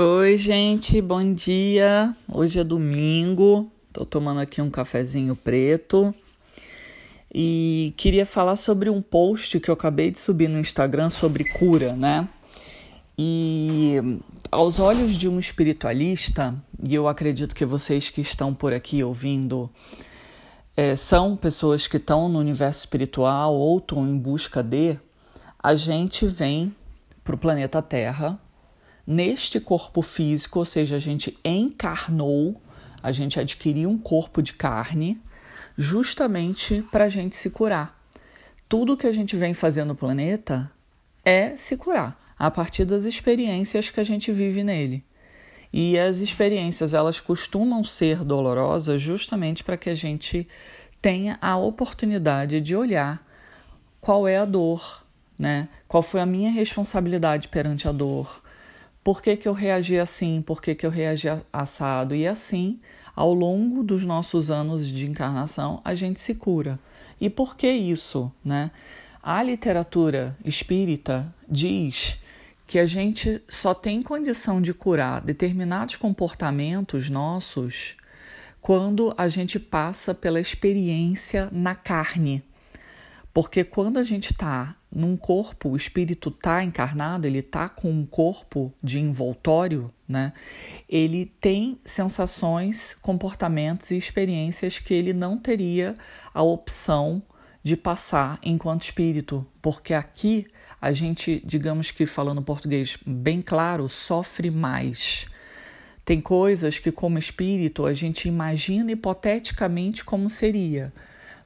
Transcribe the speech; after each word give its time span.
Oi, 0.00 0.36
gente, 0.36 1.02
bom 1.02 1.34
dia. 1.34 2.14
Hoje 2.32 2.60
é 2.60 2.62
domingo. 2.62 3.68
Tô 3.92 4.06
tomando 4.06 4.38
aqui 4.38 4.62
um 4.62 4.70
cafezinho 4.70 5.34
preto. 5.34 6.14
E 7.34 7.92
queria 7.96 8.24
falar 8.24 8.54
sobre 8.54 8.88
um 8.88 9.02
post 9.02 9.58
que 9.58 9.68
eu 9.68 9.74
acabei 9.74 10.12
de 10.12 10.20
subir 10.20 10.48
no 10.48 10.60
Instagram 10.60 11.10
sobre 11.10 11.42
cura, 11.50 11.96
né? 11.96 12.28
E 13.18 13.96
aos 14.52 14.78
olhos 14.78 15.16
de 15.16 15.28
um 15.28 15.36
espiritualista, 15.36 16.54
e 16.80 16.94
eu 16.94 17.08
acredito 17.08 17.52
que 17.52 17.64
vocês 17.64 18.08
que 18.08 18.20
estão 18.20 18.54
por 18.54 18.72
aqui 18.72 19.02
ouvindo 19.02 19.68
é, 20.76 20.94
são 20.94 21.34
pessoas 21.34 21.88
que 21.88 21.96
estão 21.96 22.28
no 22.28 22.38
universo 22.38 22.78
espiritual 22.78 23.52
ou 23.52 23.78
estão 23.78 24.06
em 24.06 24.16
busca 24.16 24.62
de, 24.62 24.96
a 25.60 25.74
gente 25.74 26.24
vem 26.24 26.72
para 27.24 27.34
o 27.34 27.38
planeta 27.38 27.82
Terra 27.82 28.38
neste 29.08 29.58
corpo 29.58 30.02
físico, 30.02 30.58
ou 30.58 30.66
seja, 30.66 30.96
a 30.96 30.98
gente 30.98 31.38
encarnou, 31.42 32.60
a 33.02 33.10
gente 33.10 33.40
adquiriu 33.40 33.88
um 33.88 33.96
corpo 33.96 34.42
de 34.42 34.52
carne, 34.52 35.18
justamente 35.78 36.84
para 36.92 37.04
a 37.04 37.08
gente 37.08 37.34
se 37.34 37.48
curar. 37.48 37.98
Tudo 38.68 38.98
que 38.98 39.06
a 39.06 39.12
gente 39.12 39.34
vem 39.34 39.54
fazer 39.54 39.84
no 39.84 39.94
planeta 39.94 40.70
é 41.24 41.56
se 41.56 41.78
curar, 41.78 42.34
a 42.38 42.50
partir 42.50 42.84
das 42.84 43.06
experiências 43.06 43.88
que 43.88 43.98
a 43.98 44.04
gente 44.04 44.30
vive 44.30 44.62
nele. 44.62 45.02
E 45.72 45.98
as 45.98 46.18
experiências, 46.18 46.92
elas 46.92 47.18
costumam 47.18 47.82
ser 47.82 48.22
dolorosas 48.22 49.00
justamente 49.00 49.64
para 49.64 49.78
que 49.78 49.88
a 49.88 49.94
gente 49.94 50.46
tenha 51.00 51.38
a 51.40 51.56
oportunidade 51.56 52.60
de 52.60 52.76
olhar 52.76 53.26
qual 54.02 54.28
é 54.28 54.36
a 54.36 54.44
dor, 54.44 55.02
né? 55.38 55.70
Qual 55.86 56.02
foi 56.02 56.20
a 56.20 56.26
minha 56.26 56.50
responsabilidade 56.50 57.48
perante 57.48 57.88
a 57.88 57.92
dor? 57.92 58.42
Por 59.02 59.22
que, 59.22 59.36
que 59.36 59.48
eu 59.48 59.52
reagi 59.52 59.98
assim, 59.98 60.42
por 60.42 60.60
que, 60.60 60.74
que 60.74 60.84
eu 60.84 60.90
reagi 60.90 61.28
assado. 61.52 62.14
E 62.14 62.26
assim, 62.26 62.80
ao 63.14 63.32
longo 63.32 63.82
dos 63.82 64.04
nossos 64.04 64.50
anos 64.50 64.86
de 64.86 65.08
encarnação, 65.08 65.80
a 65.84 65.94
gente 65.94 66.20
se 66.20 66.34
cura. 66.34 66.78
E 67.20 67.28
por 67.28 67.56
que 67.56 67.70
isso? 67.70 68.30
Né? 68.44 68.70
A 69.22 69.42
literatura 69.42 70.36
espírita 70.44 71.34
diz 71.48 72.18
que 72.66 72.78
a 72.78 72.86
gente 72.86 73.42
só 73.48 73.74
tem 73.74 74.02
condição 74.02 74.60
de 74.60 74.74
curar 74.74 75.20
determinados 75.22 75.96
comportamentos 75.96 77.08
nossos 77.08 77.96
quando 78.60 79.14
a 79.16 79.28
gente 79.28 79.58
passa 79.58 80.14
pela 80.14 80.40
experiência 80.40 81.48
na 81.50 81.74
carne. 81.74 82.42
Porque 83.32 83.64
quando 83.64 83.98
a 83.98 84.04
gente 84.04 84.32
está 84.32 84.76
num 84.90 85.16
corpo, 85.16 85.70
o 85.70 85.76
espírito 85.76 86.30
está 86.30 86.64
encarnado, 86.64 87.26
ele 87.26 87.40
está 87.40 87.68
com 87.68 87.90
um 87.90 88.06
corpo 88.06 88.72
de 88.82 88.98
envoltório, 88.98 89.92
né? 90.08 90.32
Ele 90.88 91.26
tem 91.40 91.78
sensações, 91.84 92.94
comportamentos 92.94 93.90
e 93.90 93.96
experiências 93.96 94.78
que 94.78 94.94
ele 94.94 95.12
não 95.12 95.38
teria 95.38 95.94
a 96.32 96.42
opção 96.42 97.22
de 97.62 97.76
passar 97.76 98.38
enquanto 98.42 98.84
espírito, 98.84 99.46
porque 99.60 99.92
aqui 99.92 100.46
a 100.80 100.90
gente, 100.92 101.42
digamos 101.44 101.90
que 101.90 102.06
falando 102.06 102.40
português 102.40 102.98
bem 103.04 103.42
claro, 103.42 103.88
sofre 103.88 104.50
mais. 104.50 105.26
Tem 106.02 106.20
coisas 106.20 106.78
que, 106.78 106.90
como 106.90 107.18
espírito, 107.18 107.84
a 107.84 107.92
gente 107.92 108.26
imagina 108.26 108.92
hipoteticamente 108.92 110.02
como 110.02 110.30
seria 110.30 110.90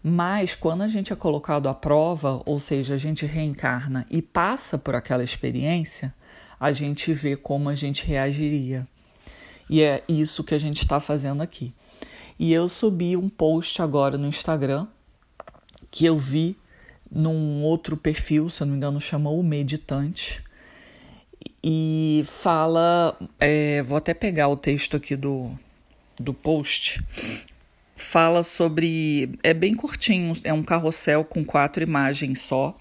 mas 0.02 0.54
quando 0.54 0.82
a 0.82 0.88
gente 0.88 1.12
é 1.12 1.16
colocado 1.16 1.68
à 1.68 1.74
prova, 1.74 2.42
ou 2.44 2.58
seja, 2.58 2.94
a 2.94 2.98
gente 2.98 3.24
reencarna 3.24 4.04
e 4.10 4.20
passa 4.20 4.76
por 4.76 4.94
aquela 4.94 5.22
experiência, 5.22 6.12
a 6.58 6.72
gente 6.72 7.14
vê 7.14 7.36
como 7.36 7.68
a 7.68 7.74
gente 7.76 8.04
reagiria. 8.04 8.86
E 9.70 9.80
é 9.82 10.02
isso 10.08 10.42
que 10.42 10.54
a 10.54 10.58
gente 10.58 10.82
está 10.82 10.98
fazendo 10.98 11.42
aqui. 11.42 11.72
E 12.38 12.52
eu 12.52 12.68
subi 12.68 13.16
um 13.16 13.28
post 13.28 13.80
agora 13.80 14.18
no 14.18 14.26
Instagram 14.26 14.88
que 15.90 16.04
eu 16.04 16.18
vi 16.18 16.56
num 17.10 17.62
outro 17.62 17.96
perfil, 17.96 18.48
se 18.50 18.62
eu 18.62 18.66
não 18.66 18.72
me 18.72 18.78
engano, 18.78 19.00
chamou 19.00 19.38
o 19.38 19.44
Meditante. 19.44 20.42
E 21.62 22.24
fala. 22.26 23.16
É, 23.38 23.82
vou 23.82 23.96
até 23.96 24.14
pegar 24.14 24.48
o 24.48 24.56
texto 24.56 24.96
aqui 24.96 25.14
do, 25.14 25.50
do 26.18 26.34
post 26.34 27.04
fala 28.04 28.42
sobre. 28.42 29.38
É 29.42 29.54
bem 29.54 29.74
curtinho, 29.74 30.34
é 30.44 30.52
um 30.52 30.62
carrossel 30.62 31.24
com 31.24 31.44
quatro 31.44 31.82
imagens 31.82 32.40
só. 32.40 32.76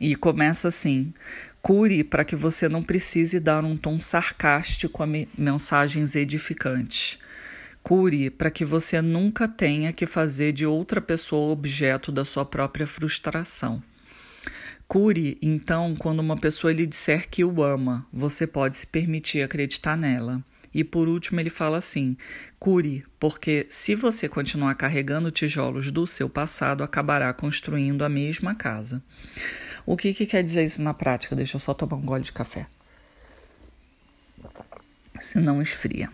E 0.00 0.14
começa 0.14 0.68
assim: 0.68 1.12
cure 1.60 2.04
para 2.04 2.24
que 2.24 2.36
você 2.36 2.68
não 2.68 2.82
precise 2.82 3.40
dar 3.40 3.64
um 3.64 3.76
tom 3.76 4.00
sarcástico 4.00 5.02
a 5.02 5.06
mensagens 5.36 6.14
edificantes. 6.14 7.18
Cure 7.82 8.30
para 8.30 8.50
que 8.50 8.64
você 8.64 9.00
nunca 9.00 9.48
tenha 9.48 9.92
que 9.92 10.06
fazer 10.06 10.52
de 10.52 10.66
outra 10.66 11.00
pessoa 11.00 11.52
objeto 11.52 12.12
da 12.12 12.24
sua 12.24 12.44
própria 12.44 12.86
frustração. 12.86 13.82
Cure, 14.86 15.36
então, 15.42 15.94
quando 15.96 16.20
uma 16.20 16.36
pessoa 16.36 16.72
lhe 16.72 16.86
disser 16.86 17.28
que 17.28 17.44
o 17.44 17.62
ama, 17.62 18.06
você 18.12 18.46
pode 18.46 18.76
se 18.76 18.86
permitir 18.86 19.42
acreditar 19.42 19.96
nela. 19.96 20.42
E 20.72 20.84
por 20.84 21.08
último, 21.08 21.40
ele 21.40 21.50
fala 21.50 21.78
assim: 21.78 22.16
cure, 22.58 23.04
porque 23.18 23.66
se 23.68 23.94
você 23.94 24.28
continuar 24.28 24.74
carregando 24.74 25.30
tijolos 25.30 25.90
do 25.90 26.06
seu 26.06 26.28
passado, 26.28 26.82
acabará 26.82 27.32
construindo 27.32 28.04
a 28.04 28.08
mesma 28.08 28.54
casa. 28.54 29.02
O 29.86 29.96
que, 29.96 30.12
que 30.12 30.26
quer 30.26 30.42
dizer 30.42 30.64
isso 30.64 30.82
na 30.82 30.92
prática? 30.92 31.34
Deixa 31.34 31.56
eu 31.56 31.60
só 31.60 31.72
tomar 31.72 31.96
um 31.96 32.02
gole 32.04 32.22
de 32.22 32.32
café. 32.32 32.66
Se 35.20 35.40
não 35.40 35.62
esfria. 35.62 36.10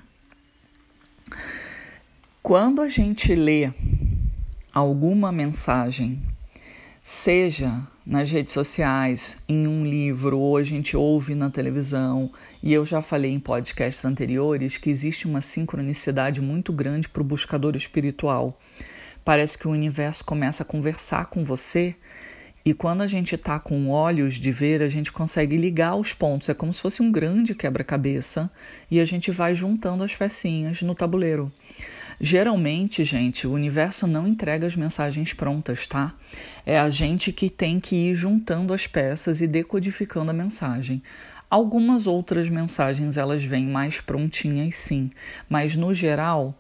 Quando 2.43 2.81
a 2.81 2.89
gente 2.89 3.35
lê 3.35 3.73
alguma 4.73 5.33
mensagem, 5.33 6.23
seja 7.07 7.83
nas 8.07 8.31
redes 8.31 8.55
sociais, 8.55 9.37
em 9.47 9.67
um 9.67 9.85
livro, 9.85 10.39
ou 10.39 10.57
a 10.57 10.63
gente 10.63 10.97
ouve 10.97 11.35
na 11.35 11.51
televisão, 11.51 12.33
e 12.63 12.73
eu 12.73 12.87
já 12.87 13.03
falei 13.03 13.31
em 13.31 13.39
podcasts 13.39 14.07
anteriores 14.07 14.79
que 14.79 14.89
existe 14.89 15.27
uma 15.27 15.43
sincronicidade 15.43 16.41
muito 16.41 16.73
grande 16.73 17.07
para 17.07 17.21
o 17.21 17.25
buscador 17.25 17.77
espiritual. 17.77 18.59
Parece 19.23 19.59
que 19.59 19.69
o 19.69 19.73
universo 19.73 20.25
começa 20.25 20.63
a 20.63 20.67
conversar 20.67 21.27
com 21.27 21.45
você, 21.45 21.95
e 22.65 22.73
quando 22.73 23.03
a 23.03 23.07
gente 23.07 23.35
está 23.35 23.61
com 23.61 23.91
olhos 23.91 24.37
de 24.37 24.51
ver, 24.51 24.81
a 24.81 24.89
gente 24.89 25.13
consegue 25.13 25.59
ligar 25.59 25.97
os 25.97 26.15
pontos. 26.15 26.49
É 26.49 26.55
como 26.55 26.73
se 26.73 26.81
fosse 26.81 27.03
um 27.03 27.13
grande 27.13 27.55
quebra-cabeça, 27.55 28.51
e 28.91 28.99
a 28.99 29.05
gente 29.05 29.31
vai 29.31 29.55
juntando 29.55 30.03
as 30.03 30.17
pecinhas 30.17 30.81
no 30.81 30.95
tabuleiro. 30.95 31.53
Geralmente, 32.21 33.05
gente, 33.05 33.47
o 33.47 33.53
universo 33.53 34.07
não 34.07 34.27
entrega 34.27 34.67
as 34.67 34.77
mensagens 34.77 35.33
prontas, 35.33 35.87
tá? 35.87 36.13
É 36.65 36.79
a 36.79 36.89
gente 36.91 37.33
que 37.33 37.51
tem 37.51 37.81
que 37.81 37.95
ir 37.95 38.15
juntando 38.15 38.73
as 38.73 38.87
peças 38.87 39.41
e 39.41 39.47
decodificando 39.47 40.31
a 40.31 40.35
mensagem. 40.35 41.03
Algumas 41.51 42.07
outras 42.07 42.49
mensagens 42.49 43.17
elas 43.17 43.43
vêm 43.43 43.67
mais 43.67 44.01
prontinhas, 44.01 44.77
sim, 44.77 45.11
mas 45.49 45.77
no 45.77 45.93
geral 45.93 46.55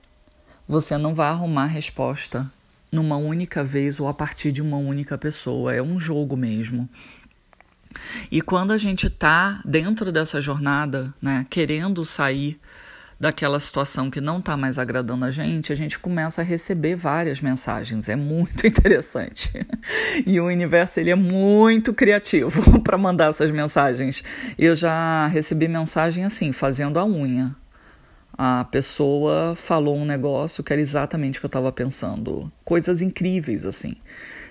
você 0.67 0.97
não 0.97 1.15
vai 1.15 1.29
arrumar 1.29 1.67
resposta 1.67 2.51
numa 2.91 3.17
única 3.17 3.65
vez 3.65 3.99
ou 4.01 4.09
a 4.09 4.15
partir 4.15 4.53
de 4.53 4.63
uma 4.63 4.77
única 4.77 5.19
pessoa. 5.19 5.75
É 5.75 5.83
um 5.83 5.99
jogo 5.99 6.37
mesmo. 6.37 6.89
E 8.31 8.41
quando 8.41 8.73
a 8.73 8.79
gente 8.79 9.07
está 9.07 9.61
dentro 9.65 10.11
dessa 10.11 10.41
jornada, 10.41 11.13
né, 11.21 11.47
querendo 11.51 12.05
sair 12.05 12.59
daquela 13.19 13.61
situação 13.61 14.11
que 14.11 14.21
não 14.21 14.39
está 14.39 14.57
mais 14.57 14.79
agradando 14.79 15.25
a 15.25 15.31
gente, 15.31 15.73
a 15.73 15.77
gente 15.77 15.99
começa 15.99 16.41
a 16.41 16.45
receber 16.45 16.97
várias 16.97 17.41
mensagens. 17.41 18.09
É 18.09 18.17
muito 18.17 18.67
interessante. 18.67 19.51
E 20.27 20.41
o 20.41 20.47
universo 20.47 21.01
ele 21.01 21.11
é 21.11 21.15
muito 21.15 21.93
criativo 21.93 22.81
para 22.83 22.99
mandar 22.99 23.31
essas 23.31 23.51
mensagens. 23.51 24.23
Eu 24.59 24.75
já 24.75 25.27
recebi 25.29 25.69
mensagem 25.69 26.25
assim, 26.25 26.53
fazendo 26.53 26.99
a 26.99 27.05
unha. 27.05 27.55
A 28.37 28.65
pessoa 28.65 29.55
falou 29.57 29.97
um 29.97 30.05
negócio 30.05 30.65
que 30.65 30.73
era 30.73 30.83
exatamente 30.83 31.39
o 31.39 31.41
que 31.41 31.47
eu 31.47 31.49
estava 31.49 31.71
pensando. 31.71 32.51
Coisas 32.65 33.01
incríveis 33.01 33.65
assim. 33.65 33.95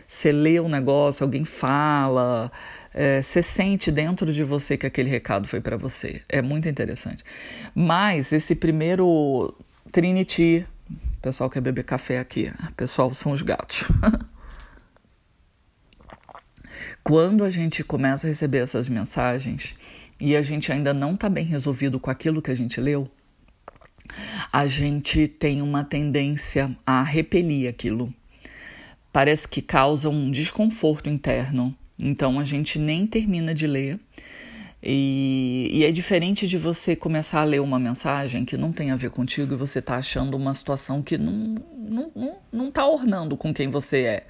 Você 0.07 0.31
lê 0.31 0.59
um 0.59 0.69
negócio, 0.69 1.23
alguém 1.23 1.43
fala, 1.43 2.51
é, 2.93 3.21
você 3.21 3.41
sente 3.41 3.91
dentro 3.91 4.31
de 4.31 4.43
você 4.43 4.77
que 4.77 4.85
aquele 4.85 5.09
recado 5.09 5.47
foi 5.47 5.59
para 5.59 5.75
você. 5.75 6.21
É 6.29 6.41
muito 6.41 6.69
interessante. 6.69 7.23
Mas 7.73 8.31
esse 8.31 8.55
primeiro 8.55 9.55
Trinity, 9.91 10.65
pessoal 11.21 11.49
quer 11.49 11.61
beber 11.61 11.83
café 11.83 12.19
aqui, 12.19 12.51
pessoal 12.77 13.13
são 13.13 13.31
os 13.31 13.41
gatos. 13.41 13.85
Quando 17.03 17.43
a 17.43 17.49
gente 17.49 17.83
começa 17.83 18.27
a 18.27 18.29
receber 18.29 18.59
essas 18.59 18.87
mensagens 18.87 19.75
e 20.19 20.35
a 20.35 20.41
gente 20.41 20.71
ainda 20.71 20.93
não 20.93 21.15
está 21.15 21.27
bem 21.27 21.45
resolvido 21.45 21.99
com 21.99 22.09
aquilo 22.09 22.41
que 22.41 22.51
a 22.51 22.55
gente 22.55 22.79
leu, 22.79 23.09
a 24.51 24.67
gente 24.67 25.27
tem 25.27 25.61
uma 25.61 25.83
tendência 25.83 26.75
a 26.85 27.03
repelir 27.03 27.67
aquilo. 27.67 28.13
Parece 29.11 29.47
que 29.47 29.61
causa 29.61 30.09
um 30.09 30.31
desconforto 30.31 31.09
interno 31.09 31.75
então 32.03 32.37
a 32.37 32.43
gente 32.43 32.77
nem 32.77 33.07
termina 33.07 33.55
de 33.55 33.65
ler 33.65 33.97
E, 34.85 35.69
e, 35.71 35.85
é 35.85 35.91
diferente 35.91 36.45
de 36.45 36.57
você 36.57 36.93
começar 36.93 37.39
a 37.39 37.45
ler 37.45 37.61
uma 37.61 37.79
mensagem 37.79 38.43
que 38.43 38.57
não 38.57 38.73
tem 38.73 38.91
a 38.91 38.97
ver 38.97 39.11
contigo 39.11 39.53
e 39.53 39.57
você 39.57 39.81
tá 39.81 39.95
achando 39.95 40.35
uma 40.35 40.53
situação 40.53 41.01
que 41.01 41.17
não, 41.17 41.55
não, 41.73 42.11
não, 42.13 42.35
não 42.51 42.71
tá 42.71 42.85
ornando 42.85 43.37
com 43.37 43.53
quem 43.53 43.69
você 43.69 44.03
é. 44.03 44.27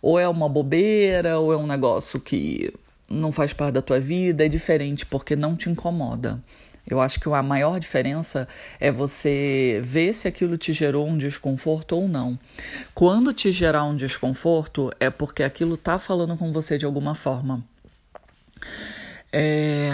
Ou 0.00 0.18
é 0.18 0.26
uma 0.26 0.48
bobeira, 0.48 1.38
ou 1.38 1.52
é 1.52 1.56
um 1.56 1.66
negócio 1.66 2.18
que 2.18 2.72
não 3.10 3.30
faz 3.30 3.52
parte 3.52 3.74
da 3.74 3.82
tua 3.82 4.00
vida, 4.00 4.46
é 4.46 4.48
diferente 4.48 5.04
porque 5.04 5.36
não 5.36 5.54
te 5.54 5.68
incomoda. 5.68 6.42
Eu 6.88 7.00
acho 7.00 7.20
que 7.20 7.28
a 7.28 7.42
maior 7.42 7.78
diferença 7.78 8.48
é 8.78 8.90
você 8.90 9.80
ver 9.84 10.14
se 10.14 10.26
aquilo 10.26 10.58
te 10.58 10.72
gerou 10.72 11.06
um 11.06 11.16
desconforto 11.16 11.96
ou 11.96 12.08
não. 12.08 12.38
Quando 12.94 13.32
te 13.32 13.52
gerar 13.52 13.84
um 13.84 13.96
desconforto, 13.96 14.92
é 14.98 15.08
porque 15.08 15.42
aquilo 15.42 15.76
tá 15.76 15.98
falando 15.98 16.36
com 16.36 16.52
você 16.52 16.76
de 16.76 16.84
alguma 16.84 17.14
forma. 17.14 17.64
É... 19.32 19.90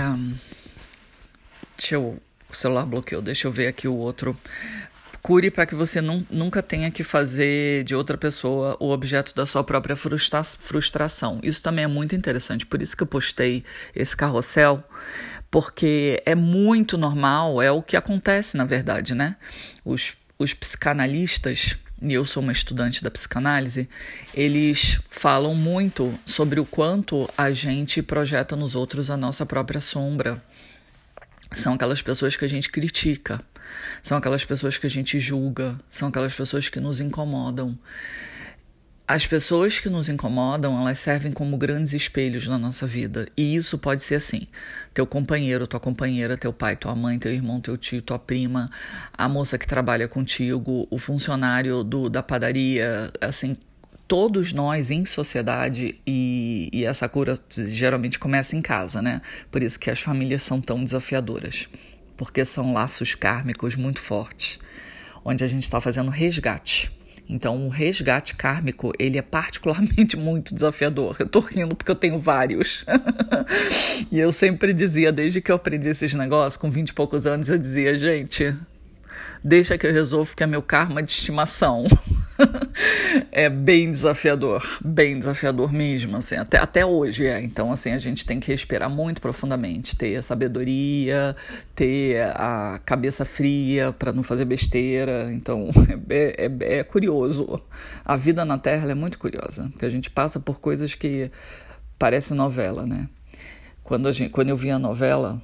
Deixa 1.76 1.94
eu. 1.94 2.20
O 2.48 2.54
celular 2.54 2.86
bloqueou, 2.86 3.20
deixa 3.20 3.46
eu 3.46 3.52
ver 3.52 3.66
aqui 3.66 3.86
o 3.86 3.94
outro. 3.94 4.36
Cure 5.20 5.50
para 5.50 5.66
que 5.66 5.74
você 5.74 6.00
não, 6.00 6.24
nunca 6.30 6.62
tenha 6.62 6.88
que 6.88 7.02
fazer 7.02 7.82
de 7.82 7.96
outra 7.96 8.16
pessoa 8.16 8.76
o 8.78 8.90
objeto 8.90 9.34
da 9.34 9.44
sua 9.44 9.64
própria 9.64 9.96
frustra 9.96 10.44
frustração. 10.44 11.40
Isso 11.42 11.60
também 11.60 11.84
é 11.84 11.88
muito 11.88 12.14
interessante. 12.14 12.64
Por 12.64 12.80
isso 12.80 12.96
que 12.96 13.02
eu 13.02 13.06
postei 13.08 13.64
esse 13.94 14.16
carrossel 14.16 14.84
porque 15.50 16.22
é 16.26 16.34
muito 16.34 16.98
normal, 16.98 17.62
é 17.62 17.70
o 17.70 17.82
que 17.82 17.96
acontece 17.96 18.56
na 18.56 18.64
verdade, 18.64 19.14
né? 19.14 19.36
Os, 19.84 20.14
os 20.38 20.52
psicanalistas, 20.52 21.76
e 22.02 22.12
eu 22.12 22.24
sou 22.24 22.42
uma 22.42 22.52
estudante 22.52 23.02
da 23.02 23.10
psicanálise, 23.10 23.88
eles 24.34 25.00
falam 25.08 25.54
muito 25.54 26.18
sobre 26.26 26.60
o 26.60 26.64
quanto 26.64 27.28
a 27.36 27.50
gente 27.50 28.02
projeta 28.02 28.54
nos 28.54 28.74
outros 28.74 29.10
a 29.10 29.16
nossa 29.16 29.46
própria 29.46 29.80
sombra. 29.80 30.42
São 31.54 31.74
aquelas 31.74 32.02
pessoas 32.02 32.36
que 32.36 32.44
a 32.44 32.48
gente 32.48 32.70
critica, 32.70 33.40
são 34.02 34.18
aquelas 34.18 34.44
pessoas 34.44 34.76
que 34.76 34.86
a 34.86 34.90
gente 34.90 35.18
julga, 35.20 35.78
são 35.88 36.08
aquelas 36.08 36.34
pessoas 36.34 36.68
que 36.68 36.80
nos 36.80 37.00
incomodam. 37.00 37.78
As 39.08 39.24
pessoas 39.24 39.78
que 39.78 39.88
nos 39.88 40.08
incomodam, 40.08 40.80
elas 40.80 40.98
servem 40.98 41.30
como 41.30 41.56
grandes 41.56 41.92
espelhos 41.92 42.48
na 42.48 42.58
nossa 42.58 42.88
vida. 42.88 43.28
E 43.36 43.54
isso 43.54 43.78
pode 43.78 44.02
ser 44.02 44.16
assim: 44.16 44.48
teu 44.92 45.06
companheiro, 45.06 45.64
tua 45.68 45.78
companheira, 45.78 46.36
teu 46.36 46.52
pai, 46.52 46.74
tua 46.74 46.92
mãe, 46.96 47.16
teu 47.16 47.32
irmão, 47.32 47.60
teu 47.60 47.78
tio, 47.78 48.02
tua 48.02 48.18
prima, 48.18 48.68
a 49.12 49.28
moça 49.28 49.56
que 49.56 49.66
trabalha 49.66 50.08
contigo, 50.08 50.88
o 50.90 50.98
funcionário 50.98 51.84
do, 51.84 52.10
da 52.10 52.20
padaria, 52.20 53.12
assim, 53.20 53.56
todos 54.08 54.52
nós 54.52 54.90
em 54.90 55.04
sociedade, 55.04 56.00
e, 56.04 56.68
e 56.72 56.84
essa 56.84 57.08
cura 57.08 57.38
geralmente 57.48 58.18
começa 58.18 58.56
em 58.56 58.62
casa, 58.62 59.00
né? 59.00 59.22
Por 59.52 59.62
isso 59.62 59.78
que 59.78 59.88
as 59.88 60.00
famílias 60.00 60.42
são 60.42 60.60
tão 60.60 60.82
desafiadoras, 60.82 61.68
porque 62.16 62.44
são 62.44 62.72
laços 62.72 63.14
kármicos 63.14 63.76
muito 63.76 64.00
fortes, 64.00 64.58
onde 65.24 65.44
a 65.44 65.46
gente 65.46 65.62
está 65.62 65.80
fazendo 65.80 66.10
resgate 66.10 66.90
então, 67.28 67.66
o 67.66 67.68
resgate 67.68 68.36
kármico, 68.36 68.92
ele 68.98 69.18
é 69.18 69.22
particularmente 69.22 70.16
muito 70.18 70.54
desafiador. 70.54 71.16
Eu 71.18 71.28
tô 71.28 71.40
rindo 71.40 71.74
porque 71.74 71.90
eu 71.90 71.96
tenho 71.96 72.18
vários. 72.18 72.84
e 74.10 74.18
eu 74.18 74.32
sempre 74.32 74.72
dizia, 74.72 75.12
desde 75.12 75.40
que 75.40 75.50
eu 75.50 75.56
aprendi 75.56 75.88
esses 75.88 76.14
negócios, 76.14 76.56
com 76.56 76.70
20 76.70 76.90
e 76.90 76.92
poucos 76.92 77.26
anos, 77.26 77.48
eu 77.48 77.58
dizia, 77.58 77.96
gente, 77.98 78.54
deixa 79.42 79.76
que 79.76 79.86
eu 79.86 79.92
resolvo 79.92 80.36
que 80.36 80.42
é 80.42 80.46
meu 80.46 80.62
karma 80.62 81.02
de 81.02 81.10
estimação. 81.10 81.86
é 83.32 83.48
bem 83.48 83.90
desafiador, 83.90 84.62
bem 84.84 85.18
desafiador 85.18 85.72
mesmo, 85.72 86.16
assim, 86.16 86.36
até, 86.36 86.58
até 86.58 86.84
hoje 86.84 87.26
é. 87.26 87.42
Então, 87.42 87.72
assim, 87.72 87.92
a 87.92 87.98
gente 87.98 88.24
tem 88.24 88.38
que 88.40 88.50
respirar 88.50 88.90
muito 88.90 89.20
profundamente, 89.20 89.96
ter 89.96 90.16
a 90.16 90.22
sabedoria, 90.22 91.34
ter 91.74 92.20
a 92.34 92.80
cabeça 92.84 93.24
fria 93.24 93.92
para 93.92 94.12
não 94.12 94.22
fazer 94.22 94.44
besteira. 94.44 95.32
Então, 95.32 95.70
é, 96.08 96.46
é, 96.46 96.78
é, 96.78 96.84
curioso. 96.84 97.60
A 98.04 98.16
vida 98.16 98.44
na 98.44 98.58
Terra 98.58 98.90
é 98.90 98.94
muito 98.94 99.18
curiosa, 99.18 99.68
porque 99.72 99.86
a 99.86 99.90
gente 99.90 100.10
passa 100.10 100.38
por 100.38 100.60
coisas 100.60 100.94
que 100.94 101.30
parecem 101.98 102.36
novela, 102.36 102.86
né? 102.86 103.08
Quando, 103.82 104.08
a 104.08 104.12
gente, 104.12 104.30
quando 104.30 104.48
eu 104.48 104.56
vi 104.56 104.70
a 104.70 104.78
novela, 104.78 105.40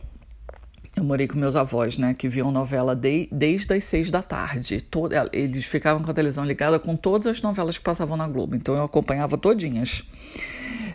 eu 0.97 1.03
morei 1.03 1.27
com 1.27 1.39
meus 1.39 1.57
avós, 1.57 1.97
né, 1.97 2.13
que 2.13 2.29
viam 2.29 2.53
novela 2.53 2.95
de, 2.95 3.29
desde 3.33 3.73
as 3.73 3.85
seis 3.85 4.11
da 4.11 4.23
tarde. 4.23 4.85
Eles 5.33 5.65
ficavam 5.65 6.03
com 6.03 6.11
a 6.11 6.15
televisão 6.15 6.45
ligada 6.45 6.79
com 6.79 6.95
todas 6.95 7.27
as 7.27 7.41
novelas 7.41 7.79
que 7.79 7.85
passavam 7.85 8.17
na 8.17 8.29
Globo, 8.29 8.55
então 8.55 8.75
eu 8.75 8.85
acompanhava 8.85 9.39
todinhas. 9.39 10.05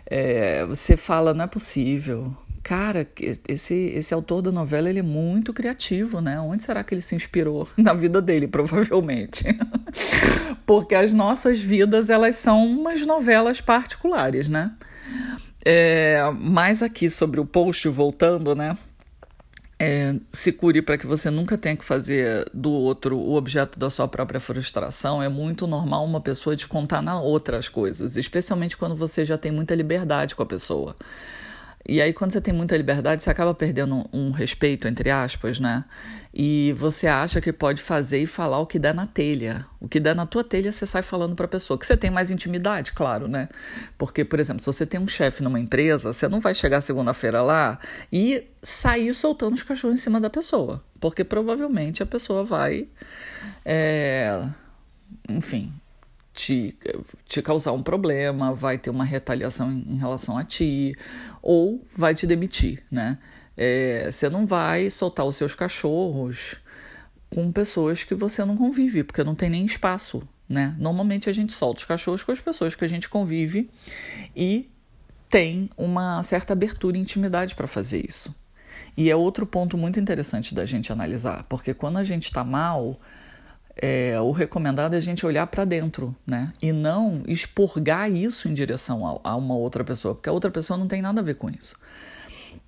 É, 0.06 0.64
você 0.64 0.96
fala, 0.96 1.34
não 1.34 1.44
é 1.44 1.48
possível. 1.48 2.34
Cara, 2.62 3.06
esse, 3.48 3.74
esse 3.74 4.12
autor 4.12 4.42
da 4.42 4.52
novela 4.52 4.90
ele 4.90 4.98
é 4.98 5.02
muito 5.02 5.54
criativo, 5.54 6.20
né? 6.20 6.38
Onde 6.38 6.62
será 6.62 6.84
que 6.84 6.94
ele 6.94 7.00
se 7.00 7.14
inspirou? 7.14 7.68
Na 7.76 7.94
vida 7.94 8.20
dele, 8.20 8.46
provavelmente. 8.46 9.44
Porque 10.66 10.94
as 10.94 11.12
nossas 11.14 11.60
vidas, 11.60 12.10
elas 12.10 12.36
são 12.36 12.66
umas 12.66 13.04
novelas 13.06 13.60
particulares, 13.60 14.48
né? 14.48 14.72
É, 15.64 16.22
mais 16.38 16.82
aqui 16.82 17.08
sobre 17.08 17.40
o 17.40 17.44
post, 17.46 17.88
voltando, 17.88 18.54
né? 18.54 18.76
É, 19.80 20.16
se 20.32 20.50
cure 20.50 20.82
para 20.82 20.98
que 20.98 21.06
você 21.06 21.30
nunca 21.30 21.56
tenha 21.56 21.76
que 21.76 21.84
fazer 21.84 22.50
do 22.52 22.70
outro 22.70 23.16
o 23.16 23.36
objeto 23.36 23.78
da 23.78 23.88
sua 23.88 24.08
própria 24.08 24.40
frustração. 24.40 25.22
É 25.22 25.28
muito 25.28 25.66
normal 25.68 26.04
uma 26.04 26.20
pessoa 26.20 26.56
te 26.56 26.66
contar 26.66 27.00
na 27.00 27.20
outra 27.20 27.58
as 27.58 27.68
coisas, 27.68 28.16
especialmente 28.16 28.76
quando 28.76 28.96
você 28.96 29.24
já 29.24 29.38
tem 29.38 29.52
muita 29.52 29.74
liberdade 29.74 30.34
com 30.34 30.42
a 30.42 30.46
pessoa. 30.46 30.96
E 31.86 32.02
aí, 32.02 32.12
quando 32.12 32.32
você 32.32 32.40
tem 32.40 32.52
muita 32.52 32.76
liberdade, 32.76 33.22
você 33.22 33.30
acaba 33.30 33.54
perdendo 33.54 34.04
um 34.12 34.30
respeito, 34.30 34.86
entre 34.86 35.10
aspas, 35.10 35.58
né? 35.58 35.84
E 36.34 36.74
você 36.76 37.06
acha 37.06 37.40
que 37.40 37.52
pode 37.52 37.80
fazer 37.80 38.18
e 38.18 38.26
falar 38.26 38.58
o 38.58 38.66
que 38.66 38.78
der 38.78 38.94
na 38.94 39.06
telha. 39.06 39.66
O 39.80 39.88
que 39.88 39.98
der 39.98 40.14
na 40.14 40.26
tua 40.26 40.44
telha, 40.44 40.70
você 40.70 40.86
sai 40.86 41.02
falando 41.02 41.34
para 41.34 41.46
a 41.46 41.48
pessoa. 41.48 41.78
Que 41.78 41.86
você 41.86 41.96
tem 41.96 42.10
mais 42.10 42.30
intimidade, 42.30 42.92
claro, 42.92 43.26
né? 43.26 43.48
Porque, 43.96 44.24
por 44.24 44.38
exemplo, 44.38 44.62
se 44.62 44.66
você 44.66 44.84
tem 44.84 45.00
um 45.00 45.08
chefe 45.08 45.42
numa 45.42 45.58
empresa, 45.58 46.12
você 46.12 46.28
não 46.28 46.40
vai 46.40 46.54
chegar 46.54 46.80
segunda-feira 46.80 47.42
lá 47.42 47.78
e 48.12 48.44
sair 48.62 49.14
soltando 49.14 49.54
os 49.54 49.62
cachorros 49.62 49.98
em 49.98 50.02
cima 50.02 50.20
da 50.20 50.28
pessoa. 50.28 50.84
Porque 51.00 51.24
provavelmente 51.24 52.02
a 52.02 52.06
pessoa 52.06 52.44
vai. 52.44 52.86
É, 53.64 54.46
enfim, 55.28 55.72
te, 56.38 56.78
te 57.26 57.42
causar 57.42 57.72
um 57.72 57.82
problema, 57.82 58.54
vai 58.54 58.78
ter 58.78 58.90
uma 58.90 59.04
retaliação 59.04 59.72
em, 59.72 59.98
relação 59.98 60.38
a 60.38 60.44
ti, 60.44 60.94
ou 61.42 61.84
vai 61.96 62.14
te 62.14 62.28
demitir, 62.28 62.84
né? 62.88 63.18
É, 63.56 64.08
você 64.08 64.30
não 64.30 64.46
vai 64.46 64.88
soltar 64.88 65.26
os 65.26 65.34
seus 65.34 65.56
cachorros 65.56 66.54
com 67.28 67.50
pessoas 67.50 68.04
que 68.04 68.14
você 68.14 68.44
não 68.44 68.56
convive, 68.56 69.02
porque 69.02 69.24
não 69.24 69.34
tem 69.34 69.50
nem 69.50 69.66
espaço, 69.66 70.22
né? 70.48 70.76
Normalmente 70.78 71.28
a 71.28 71.32
gente 71.32 71.52
solta 71.52 71.80
os 71.80 71.84
cachorros 71.84 72.22
com 72.22 72.30
as 72.30 72.40
pessoas 72.40 72.76
que 72.76 72.84
a 72.84 72.88
gente 72.88 73.08
convive 73.08 73.68
e 74.36 74.70
tem 75.28 75.68
uma 75.76 76.22
certa 76.22 76.52
abertura 76.52 76.96
e 76.96 77.00
intimidade 77.00 77.56
para 77.56 77.66
fazer 77.66 78.06
isso. 78.08 78.32
E 78.96 79.10
é 79.10 79.16
outro 79.16 79.44
ponto 79.44 79.76
muito 79.76 79.98
interessante 79.98 80.54
da 80.54 80.64
gente 80.64 80.92
analisar, 80.92 81.44
porque 81.48 81.74
quando 81.74 81.96
a 81.96 82.04
gente 82.04 82.26
está 82.26 82.44
mal, 82.44 83.00
é, 83.80 84.20
o 84.20 84.32
recomendado 84.32 84.94
é 84.94 84.96
a 84.96 85.00
gente 85.00 85.24
olhar 85.24 85.46
para 85.46 85.64
dentro, 85.64 86.14
né? 86.26 86.52
E 86.60 86.72
não 86.72 87.22
expurgar 87.26 88.10
isso 88.10 88.48
em 88.48 88.54
direção 88.54 89.06
a, 89.06 89.30
a, 89.30 89.36
uma 89.36 89.54
outra 89.54 89.84
pessoa, 89.84 90.14
porque 90.14 90.28
a 90.28 90.32
outra 90.32 90.50
pessoa 90.50 90.76
não 90.76 90.88
tem 90.88 91.00
nada 91.00 91.20
a 91.20 91.24
ver 91.24 91.34
com 91.34 91.48
isso. 91.48 91.76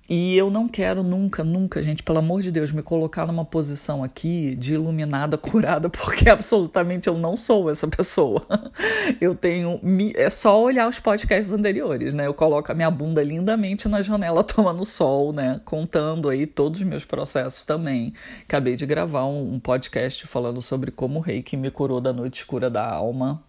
E 0.09 0.35
eu 0.35 0.49
não 0.49 0.67
quero 0.67 1.03
nunca, 1.03 1.43
nunca, 1.43 1.81
gente, 1.81 2.03
pelo 2.03 2.17
amor 2.17 2.41
de 2.41 2.51
Deus, 2.51 2.71
me 2.71 2.83
colocar 2.83 3.25
numa 3.25 3.45
posição 3.45 4.03
aqui 4.03 4.55
de 4.55 4.73
iluminada, 4.73 5.37
curada, 5.39 5.89
porque 5.89 6.29
absolutamente 6.29 7.07
eu 7.07 7.17
não 7.17 7.37
sou 7.37 7.69
essa 7.69 7.87
pessoa. 7.87 8.45
Eu 9.19 9.35
tenho. 9.35 9.79
É 10.15 10.29
só 10.29 10.61
olhar 10.61 10.87
os 10.87 10.99
podcasts 10.99 11.51
anteriores, 11.51 12.13
né? 12.13 12.27
Eu 12.27 12.33
coloco 12.33 12.71
a 12.71 12.75
minha 12.75 12.89
bunda 12.89 13.23
lindamente 13.23 13.87
na 13.87 14.01
janela 14.01 14.43
tomando 14.43 14.83
sol, 14.85 15.31
né? 15.31 15.61
Contando 15.65 16.29
aí 16.29 16.45
todos 16.45 16.79
os 16.81 16.85
meus 16.85 17.05
processos 17.05 17.63
também. 17.65 18.13
Acabei 18.43 18.75
de 18.75 18.85
gravar 18.85 19.25
um, 19.25 19.59
podcast 19.59 20.27
falando 20.27 20.61
sobre 20.61 20.91
como 20.91 21.19
o 21.19 21.21
reiki 21.21 21.55
me 21.55 21.71
curou 21.71 22.01
da 22.01 22.11
noite 22.11 22.39
escura 22.39 22.69
da 22.69 22.85
alma 22.87 23.43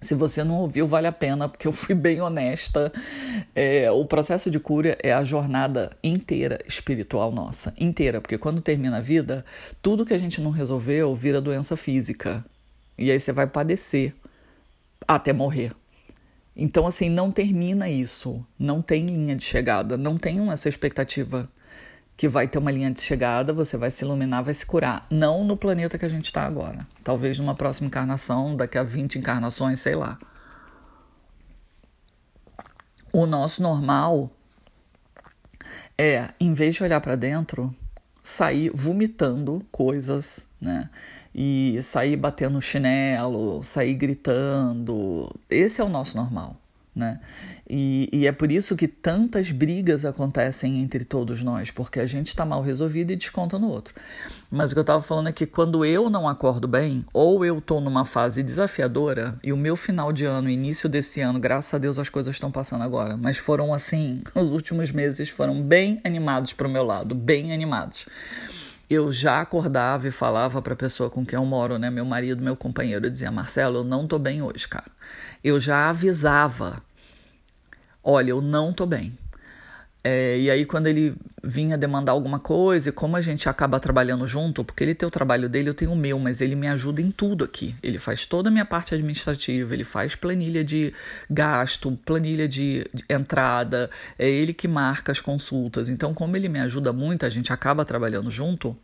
se 0.00 0.14
você 0.14 0.44
não 0.44 0.56
ouviu, 0.56 0.86
vale 0.86 1.06
a 1.06 1.12
pena, 1.12 1.48
porque 1.48 1.66
eu 1.66 1.72
fui 1.72 1.94
bem 1.94 2.20
honesta. 2.20 2.92
É, 3.54 3.90
o 3.90 4.04
processo 4.04 4.50
de 4.50 4.60
cura 4.60 4.96
é 5.02 5.12
a 5.12 5.24
jornada 5.24 5.90
inteira 6.02 6.58
espiritual 6.66 7.32
nossa, 7.32 7.74
inteira, 7.78 8.20
porque 8.20 8.38
quando 8.38 8.60
termina 8.60 8.98
a 8.98 9.00
vida, 9.00 9.44
tudo 9.80 10.04
que 10.04 10.14
a 10.14 10.18
gente 10.18 10.40
não 10.40 10.50
resolveu 10.50 11.14
vira 11.14 11.40
doença 11.40 11.76
física. 11.76 12.44
E 12.98 13.10
aí 13.10 13.20
você 13.20 13.32
vai 13.32 13.46
padecer 13.46 14.14
até 15.06 15.32
morrer. 15.32 15.72
Então, 16.56 16.86
assim, 16.86 17.10
não 17.10 17.30
termina 17.30 17.88
isso. 17.88 18.44
Não 18.58 18.80
tem 18.80 19.04
linha 19.04 19.36
de 19.36 19.44
chegada. 19.44 19.98
Não 19.98 20.16
tenham 20.16 20.50
essa 20.50 20.70
expectativa 20.70 21.48
que 22.16 22.28
vai 22.28 22.48
ter 22.48 22.58
uma 22.58 22.70
linha 22.70 22.90
de 22.90 23.00
chegada, 23.02 23.52
você 23.52 23.76
vai 23.76 23.90
se 23.90 24.04
iluminar, 24.04 24.42
vai 24.42 24.54
se 24.54 24.64
curar. 24.64 25.06
Não 25.10 25.44
no 25.44 25.56
planeta 25.56 25.98
que 25.98 26.04
a 26.04 26.08
gente 26.08 26.24
está 26.24 26.44
agora. 26.44 26.86
Talvez 27.04 27.38
numa 27.38 27.54
próxima 27.54 27.88
encarnação, 27.88 28.56
daqui 28.56 28.78
a 28.78 28.82
20 28.82 29.18
encarnações, 29.18 29.80
sei 29.80 29.94
lá. 29.94 30.18
O 33.12 33.26
nosso 33.26 33.62
normal 33.62 34.30
é, 35.98 36.32
em 36.40 36.52
vez 36.52 36.74
de 36.74 36.82
olhar 36.82 37.00
para 37.00 37.16
dentro, 37.16 37.74
sair 38.22 38.70
vomitando 38.74 39.64
coisas, 39.70 40.46
né? 40.60 40.90
E 41.34 41.78
sair 41.82 42.16
batendo 42.16 42.60
chinelo, 42.62 43.62
sair 43.62 43.94
gritando. 43.94 45.30
Esse 45.50 45.82
é 45.82 45.84
o 45.84 45.88
nosso 45.88 46.16
normal 46.16 46.56
né? 46.96 47.20
E, 47.68 48.08
e, 48.10 48.26
é 48.26 48.32
por 48.32 48.50
isso 48.50 48.74
que 48.74 48.88
tantas 48.88 49.50
brigas 49.50 50.06
acontecem 50.06 50.80
entre 50.80 51.04
todos 51.04 51.42
nós, 51.42 51.70
porque 51.70 52.00
a 52.00 52.06
gente 52.06 52.28
está 52.28 52.44
mal 52.46 52.62
resolvido 52.62 53.12
e 53.12 53.16
desconta 53.16 53.58
no 53.58 53.68
outro. 53.68 53.94
Mas 54.50 54.70
o 54.70 54.74
que 54.74 54.78
eu 54.78 54.82
estava 54.82 55.02
falando 55.02 55.28
é 55.28 55.32
que 55.32 55.44
quando 55.44 55.84
eu 55.84 56.08
não 56.08 56.26
acordo 56.26 56.66
bem, 56.66 57.04
ou 57.12 57.44
eu 57.44 57.58
estou 57.58 57.80
numa 57.82 58.06
fase 58.06 58.42
desafiadora, 58.42 59.38
e 59.44 59.52
o 59.52 59.56
meu 59.56 59.76
final 59.76 60.10
de 60.10 60.24
ano, 60.24 60.48
início 60.48 60.88
desse 60.88 61.20
ano, 61.20 61.38
graças 61.38 61.74
a 61.74 61.78
Deus 61.78 61.98
as 61.98 62.08
coisas 62.08 62.34
estão 62.34 62.50
passando 62.50 62.82
agora, 62.82 63.16
mas 63.16 63.36
foram 63.36 63.74
assim, 63.74 64.22
os 64.34 64.48
últimos 64.52 64.90
meses 64.90 65.28
foram 65.28 65.62
bem 65.62 66.00
animados 66.02 66.54
para 66.54 66.66
o 66.66 66.70
meu 66.70 66.82
lado, 66.82 67.14
bem 67.14 67.52
animados 67.52 68.06
eu 68.88 69.12
já 69.12 69.40
acordava 69.40 70.08
e 70.08 70.10
falava 70.10 70.62
para 70.62 70.74
a 70.74 70.76
pessoa 70.76 71.10
com 71.10 71.24
quem 71.24 71.36
eu 71.38 71.44
moro, 71.44 71.78
né, 71.78 71.90
meu 71.90 72.04
marido, 72.04 72.42
meu 72.42 72.56
companheiro, 72.56 73.06
eu 73.06 73.10
dizia: 73.10 73.30
"Marcelo, 73.30 73.78
eu 73.78 73.84
não 73.84 74.06
tô 74.06 74.18
bem 74.18 74.42
hoje, 74.42 74.68
cara". 74.68 74.90
Eu 75.42 75.60
já 75.60 75.88
avisava 75.88 76.82
olha, 78.06 78.30
eu 78.30 78.40
não 78.40 78.72
tô 78.72 78.86
bem. 78.86 79.18
É, 80.08 80.38
e 80.38 80.48
aí, 80.48 80.64
quando 80.64 80.86
ele 80.86 81.16
vinha 81.42 81.76
demandar 81.76 82.12
alguma 82.12 82.38
coisa, 82.38 82.90
e 82.90 82.92
como 82.92 83.16
a 83.16 83.20
gente 83.20 83.48
acaba 83.48 83.80
trabalhando 83.80 84.24
junto, 84.24 84.62
porque 84.62 84.84
ele 84.84 84.94
tem 84.94 85.04
o 85.04 85.10
trabalho 85.10 85.48
dele, 85.48 85.68
eu 85.68 85.74
tenho 85.74 85.90
o 85.90 85.96
meu, 85.96 86.16
mas 86.16 86.40
ele 86.40 86.54
me 86.54 86.68
ajuda 86.68 87.02
em 87.02 87.10
tudo 87.10 87.42
aqui. 87.42 87.74
Ele 87.82 87.98
faz 87.98 88.24
toda 88.24 88.48
a 88.48 88.52
minha 88.52 88.64
parte 88.64 88.94
administrativa, 88.94 89.74
ele 89.74 89.82
faz 89.82 90.14
planilha 90.14 90.62
de 90.62 90.94
gasto, 91.28 91.98
planilha 92.04 92.46
de, 92.46 92.86
de 92.94 93.04
entrada, 93.10 93.90
é 94.16 94.30
ele 94.30 94.54
que 94.54 94.68
marca 94.68 95.10
as 95.10 95.20
consultas. 95.20 95.88
Então, 95.88 96.14
como 96.14 96.36
ele 96.36 96.48
me 96.48 96.60
ajuda 96.60 96.92
muito, 96.92 97.26
a 97.26 97.28
gente 97.28 97.52
acaba 97.52 97.84
trabalhando 97.84 98.30
junto. 98.30 98.76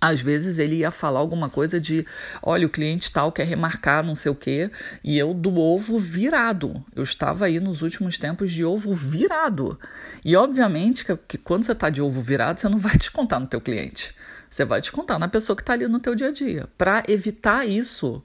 Às 0.00 0.20
vezes 0.20 0.58
ele 0.58 0.76
ia 0.76 0.90
falar 0.90 1.20
alguma 1.20 1.48
coisa 1.48 1.80
de, 1.80 2.06
olha, 2.42 2.66
o 2.66 2.70
cliente 2.70 3.12
tal 3.12 3.32
quer 3.32 3.46
remarcar 3.46 4.04
não 4.04 4.14
sei 4.14 4.30
o 4.30 4.34
quê, 4.34 4.70
e 5.02 5.18
eu 5.18 5.32
do 5.32 5.58
ovo 5.58 5.98
virado. 5.98 6.84
Eu 6.94 7.02
estava 7.02 7.46
aí 7.46 7.60
nos 7.60 7.82
últimos 7.82 8.18
tempos 8.18 8.52
de 8.52 8.64
ovo 8.64 8.92
virado. 8.92 9.78
E 10.24 10.36
obviamente 10.36 11.04
que, 11.04 11.16
que 11.16 11.38
quando 11.38 11.64
você 11.64 11.72
está 11.72 11.90
de 11.90 12.00
ovo 12.00 12.20
virado, 12.20 12.60
você 12.60 12.68
não 12.68 12.78
vai 12.78 12.96
descontar 12.96 13.40
no 13.40 13.46
teu 13.46 13.60
cliente. 13.60 14.14
Você 14.48 14.64
vai 14.64 14.80
descontar 14.80 15.18
na 15.18 15.28
pessoa 15.28 15.54
que 15.54 15.62
está 15.62 15.74
ali 15.74 15.86
no 15.86 16.00
teu 16.00 16.14
dia 16.14 16.28
a 16.28 16.32
dia. 16.32 16.66
Para 16.76 17.04
evitar 17.06 17.66
isso, 17.66 18.22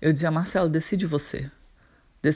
eu 0.00 0.12
dizia, 0.12 0.30
Marcelo, 0.30 0.68
decide 0.68 1.04
você. 1.04 1.50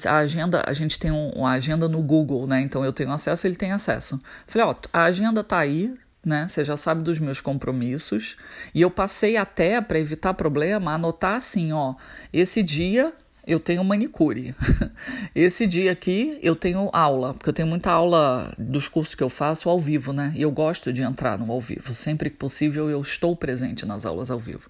A 0.06 0.18
agenda, 0.18 0.62
a 0.66 0.72
gente 0.72 0.99
tem 1.00 1.10
um, 1.10 1.30
uma 1.30 1.52
agenda 1.52 1.88
no 1.88 2.02
Google, 2.02 2.46
né? 2.46 2.60
Então 2.60 2.84
eu 2.84 2.92
tenho 2.92 3.10
acesso, 3.10 3.46
ele 3.46 3.56
tem 3.56 3.72
acesso. 3.72 4.20
Falei, 4.46 4.68
ó, 4.68 4.75
a 4.92 5.04
agenda 5.04 5.42
tá 5.42 5.58
aí, 5.58 5.96
né? 6.24 6.46
Você 6.48 6.64
já 6.64 6.76
sabe 6.76 7.02
dos 7.02 7.18
meus 7.18 7.40
compromissos. 7.40 8.36
E 8.74 8.80
eu 8.80 8.90
passei 8.90 9.36
até, 9.36 9.80
para 9.80 9.98
evitar 9.98 10.34
problema, 10.34 10.94
anotar 10.94 11.36
assim: 11.36 11.72
ó, 11.72 11.94
esse 12.32 12.62
dia 12.62 13.12
eu 13.46 13.58
tenho 13.58 13.82
manicure. 13.82 14.54
Esse 15.34 15.66
dia 15.66 15.90
aqui 15.90 16.38
eu 16.42 16.54
tenho 16.54 16.90
aula, 16.92 17.34
porque 17.34 17.48
eu 17.48 17.52
tenho 17.52 17.66
muita 17.66 17.90
aula 17.90 18.54
dos 18.58 18.86
cursos 18.86 19.14
que 19.14 19.22
eu 19.22 19.30
faço 19.30 19.68
ao 19.68 19.80
vivo, 19.80 20.12
né? 20.12 20.32
E 20.36 20.42
eu 20.42 20.50
gosto 20.50 20.92
de 20.92 21.02
entrar 21.02 21.38
no 21.38 21.50
ao 21.50 21.60
vivo. 21.60 21.94
Sempre 21.94 22.30
que 22.30 22.36
possível 22.36 22.88
eu 22.90 23.00
estou 23.00 23.34
presente 23.34 23.86
nas 23.86 24.04
aulas 24.04 24.30
ao 24.30 24.38
vivo. 24.38 24.68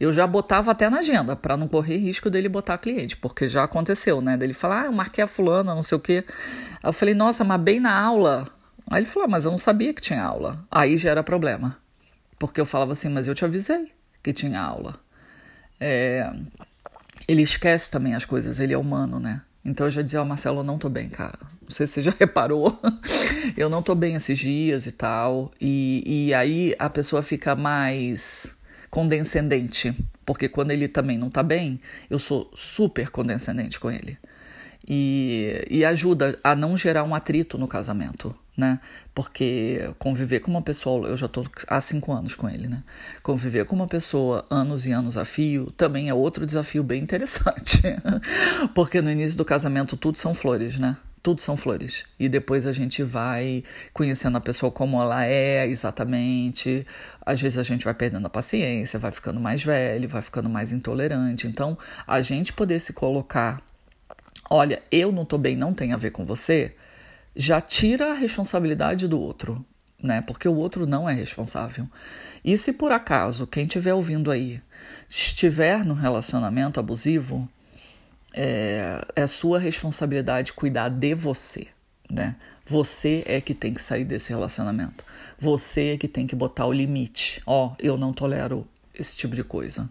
Eu 0.00 0.12
já 0.12 0.26
botava 0.26 0.70
até 0.72 0.88
na 0.88 0.98
agenda, 0.98 1.36
para 1.36 1.56
não 1.56 1.68
correr 1.68 1.98
risco 1.98 2.30
dele 2.30 2.48
botar 2.48 2.78
cliente, 2.78 3.16
porque 3.16 3.46
já 3.46 3.64
aconteceu, 3.64 4.20
né? 4.20 4.36
Dele 4.36 4.54
falar, 4.54 4.82
ah, 4.82 4.86
eu 4.86 4.92
marquei 4.92 5.22
a 5.22 5.28
fulana, 5.28 5.74
não 5.74 5.82
sei 5.82 5.96
o 5.96 6.00
quê. 6.00 6.24
Aí 6.82 6.88
eu 6.88 6.92
falei, 6.92 7.14
nossa, 7.14 7.44
mas 7.44 7.60
bem 7.60 7.78
na 7.78 7.96
aula 7.96 8.55
Aí 8.90 9.00
ele 9.00 9.06
falou: 9.06 9.26
ah, 9.26 9.30
Mas 9.30 9.44
eu 9.44 9.50
não 9.50 9.58
sabia 9.58 9.92
que 9.92 10.00
tinha 10.00 10.22
aula. 10.22 10.64
Aí 10.70 10.96
já 10.96 11.10
era 11.10 11.22
problema. 11.22 11.76
Porque 12.38 12.60
eu 12.60 12.66
falava 12.66 12.92
assim: 12.92 13.08
Mas 13.08 13.26
eu 13.26 13.34
te 13.34 13.44
avisei 13.44 13.90
que 14.22 14.32
tinha 14.32 14.60
aula. 14.60 14.98
É... 15.80 16.32
Ele 17.26 17.42
esquece 17.42 17.90
também 17.90 18.14
as 18.14 18.24
coisas, 18.24 18.60
ele 18.60 18.72
é 18.72 18.78
humano, 18.78 19.18
né? 19.18 19.42
Então 19.64 19.86
eu 19.86 19.90
já 19.90 20.02
dizia: 20.02 20.20
Ó, 20.20 20.22
oh, 20.22 20.26
Marcelo, 20.26 20.60
eu 20.60 20.64
não 20.64 20.78
tô 20.78 20.88
bem, 20.88 21.08
cara. 21.08 21.38
Não 21.62 21.70
sei 21.70 21.86
se 21.86 21.94
você 21.94 22.02
já 22.02 22.14
reparou. 22.18 22.78
eu 23.56 23.68
não 23.68 23.82
tô 23.82 23.94
bem 23.94 24.14
esses 24.14 24.38
dias 24.38 24.86
e 24.86 24.92
tal. 24.92 25.52
E, 25.60 26.28
e 26.28 26.34
aí 26.34 26.74
a 26.78 26.88
pessoa 26.88 27.22
fica 27.22 27.56
mais 27.56 28.54
condescendente. 28.88 29.94
Porque 30.24 30.48
quando 30.48 30.70
ele 30.70 30.88
também 30.88 31.18
não 31.18 31.30
tá 31.30 31.42
bem, 31.42 31.80
eu 32.10 32.18
sou 32.18 32.50
super 32.54 33.10
condescendente 33.10 33.78
com 33.78 33.90
ele. 33.90 34.18
E, 34.88 35.64
e 35.68 35.84
ajuda 35.84 36.38
a 36.42 36.54
não 36.54 36.76
gerar 36.76 37.02
um 37.04 37.14
atrito 37.14 37.58
no 37.58 37.66
casamento 37.66 38.34
né? 38.56 38.80
Porque 39.14 39.90
conviver 39.98 40.40
com 40.40 40.50
uma 40.50 40.62
pessoa, 40.62 41.08
eu 41.08 41.16
já 41.16 41.26
estou 41.26 41.46
há 41.68 41.80
cinco 41.80 42.12
anos 42.12 42.34
com 42.34 42.48
ele, 42.48 42.68
né? 42.68 42.82
Conviver 43.22 43.66
com 43.66 43.76
uma 43.76 43.86
pessoa 43.86 44.46
anos 44.48 44.86
e 44.86 44.92
anos 44.92 45.16
a 45.16 45.24
fio 45.24 45.70
também 45.72 46.08
é 46.08 46.14
outro 46.14 46.46
desafio 46.46 46.82
bem 46.82 47.02
interessante. 47.02 47.82
Porque 48.74 49.02
no 49.02 49.10
início 49.10 49.36
do 49.36 49.44
casamento 49.44 49.96
tudo 49.96 50.18
são 50.18 50.32
flores, 50.32 50.78
né? 50.78 50.96
Tudo 51.22 51.42
são 51.42 51.56
flores. 51.56 52.06
E 52.18 52.28
depois 52.28 52.66
a 52.66 52.72
gente 52.72 53.02
vai 53.02 53.64
conhecendo 53.92 54.38
a 54.38 54.40
pessoa 54.40 54.70
como 54.70 55.00
ela 55.00 55.26
é 55.26 55.66
exatamente. 55.66 56.86
Às 57.24 57.40
vezes 57.40 57.58
a 57.58 57.64
gente 57.64 57.84
vai 57.84 57.94
perdendo 57.94 58.26
a 58.26 58.30
paciência, 58.30 58.98
vai 58.98 59.10
ficando 59.10 59.40
mais 59.40 59.62
velho, 59.62 60.08
vai 60.08 60.22
ficando 60.22 60.48
mais 60.48 60.72
intolerante. 60.72 61.48
Então, 61.48 61.76
a 62.06 62.22
gente 62.22 62.52
poder 62.52 62.78
se 62.78 62.92
colocar, 62.92 63.60
olha, 64.48 64.80
eu 64.90 65.10
não 65.10 65.24
tô 65.24 65.36
bem, 65.36 65.56
não 65.56 65.74
tem 65.74 65.92
a 65.92 65.96
ver 65.96 66.12
com 66.12 66.24
você 66.24 66.76
já 67.36 67.60
tira 67.60 68.12
a 68.12 68.14
responsabilidade 68.14 69.06
do 69.06 69.20
outro, 69.20 69.64
né? 70.02 70.22
Porque 70.22 70.48
o 70.48 70.54
outro 70.54 70.86
não 70.86 71.08
é 71.08 71.12
responsável. 71.12 71.86
E 72.42 72.56
se 72.56 72.72
por 72.72 72.90
acaso 72.90 73.46
quem 73.46 73.66
estiver 73.66 73.92
ouvindo 73.92 74.30
aí 74.30 74.60
estiver 75.08 75.84
no 75.84 75.94
relacionamento 75.94 76.80
abusivo, 76.80 77.48
é, 78.32 79.04
é 79.14 79.26
sua 79.26 79.58
responsabilidade 79.58 80.52
cuidar 80.52 80.88
de 80.88 81.14
você, 81.14 81.68
né? 82.10 82.36
Você 82.64 83.22
é 83.26 83.40
que 83.40 83.54
tem 83.54 83.72
que 83.72 83.82
sair 83.82 84.04
desse 84.04 84.30
relacionamento. 84.30 85.04
Você 85.38 85.94
é 85.94 85.96
que 85.96 86.08
tem 86.08 86.26
que 86.26 86.34
botar 86.34 86.66
o 86.66 86.72
limite. 86.72 87.40
Ó, 87.46 87.68
oh, 87.68 87.76
eu 87.78 87.96
não 87.96 88.12
tolero 88.12 88.66
esse 88.92 89.16
tipo 89.16 89.36
de 89.36 89.44
coisa 89.44 89.88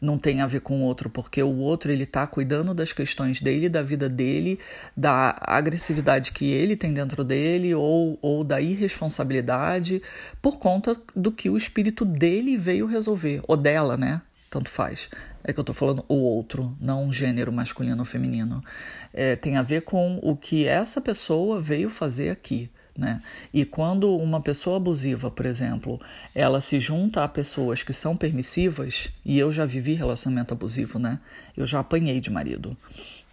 não 0.00 0.18
tem 0.18 0.40
a 0.40 0.46
ver 0.46 0.60
com 0.60 0.80
o 0.80 0.84
outro, 0.84 1.10
porque 1.10 1.42
o 1.42 1.56
outro 1.56 1.90
ele 1.90 2.04
está 2.04 2.26
cuidando 2.26 2.72
das 2.72 2.92
questões 2.92 3.40
dele, 3.40 3.68
da 3.68 3.82
vida 3.82 4.08
dele, 4.08 4.58
da 4.96 5.36
agressividade 5.40 6.32
que 6.32 6.50
ele 6.50 6.76
tem 6.76 6.92
dentro 6.92 7.24
dele 7.24 7.74
ou, 7.74 8.18
ou 8.22 8.44
da 8.44 8.60
irresponsabilidade 8.60 10.02
por 10.40 10.58
conta 10.58 10.96
do 11.14 11.32
que 11.32 11.50
o 11.50 11.56
espírito 11.56 12.04
dele 12.04 12.56
veio 12.56 12.86
resolver, 12.86 13.42
ou 13.46 13.56
dela, 13.56 13.96
né? 13.96 14.22
Tanto 14.50 14.70
faz. 14.70 15.10
É 15.44 15.52
que 15.52 15.58
eu 15.58 15.62
estou 15.62 15.74
falando 15.74 16.04
o 16.08 16.14
outro, 16.14 16.76
não 16.80 17.04
um 17.04 17.12
gênero 17.12 17.52
masculino 17.52 17.98
ou 17.98 18.04
feminino. 18.04 18.64
É, 19.12 19.36
tem 19.36 19.56
a 19.56 19.62
ver 19.62 19.82
com 19.82 20.18
o 20.22 20.36
que 20.36 20.66
essa 20.66 21.00
pessoa 21.00 21.60
veio 21.60 21.90
fazer 21.90 22.30
aqui. 22.30 22.70
Né? 22.98 23.22
E 23.54 23.64
quando 23.64 24.16
uma 24.16 24.40
pessoa 24.40 24.76
abusiva, 24.76 25.30
por 25.30 25.46
exemplo, 25.46 26.00
ela 26.34 26.60
se 26.60 26.80
junta 26.80 27.22
a 27.22 27.28
pessoas 27.28 27.80
que 27.84 27.92
são 27.92 28.16
permissivas, 28.16 29.12
e 29.24 29.38
eu 29.38 29.52
já 29.52 29.64
vivi 29.64 29.94
relacionamento 29.94 30.52
abusivo, 30.52 30.98
né? 30.98 31.20
Eu 31.56 31.64
já 31.64 31.78
apanhei 31.78 32.20
de 32.20 32.28
marido. 32.28 32.76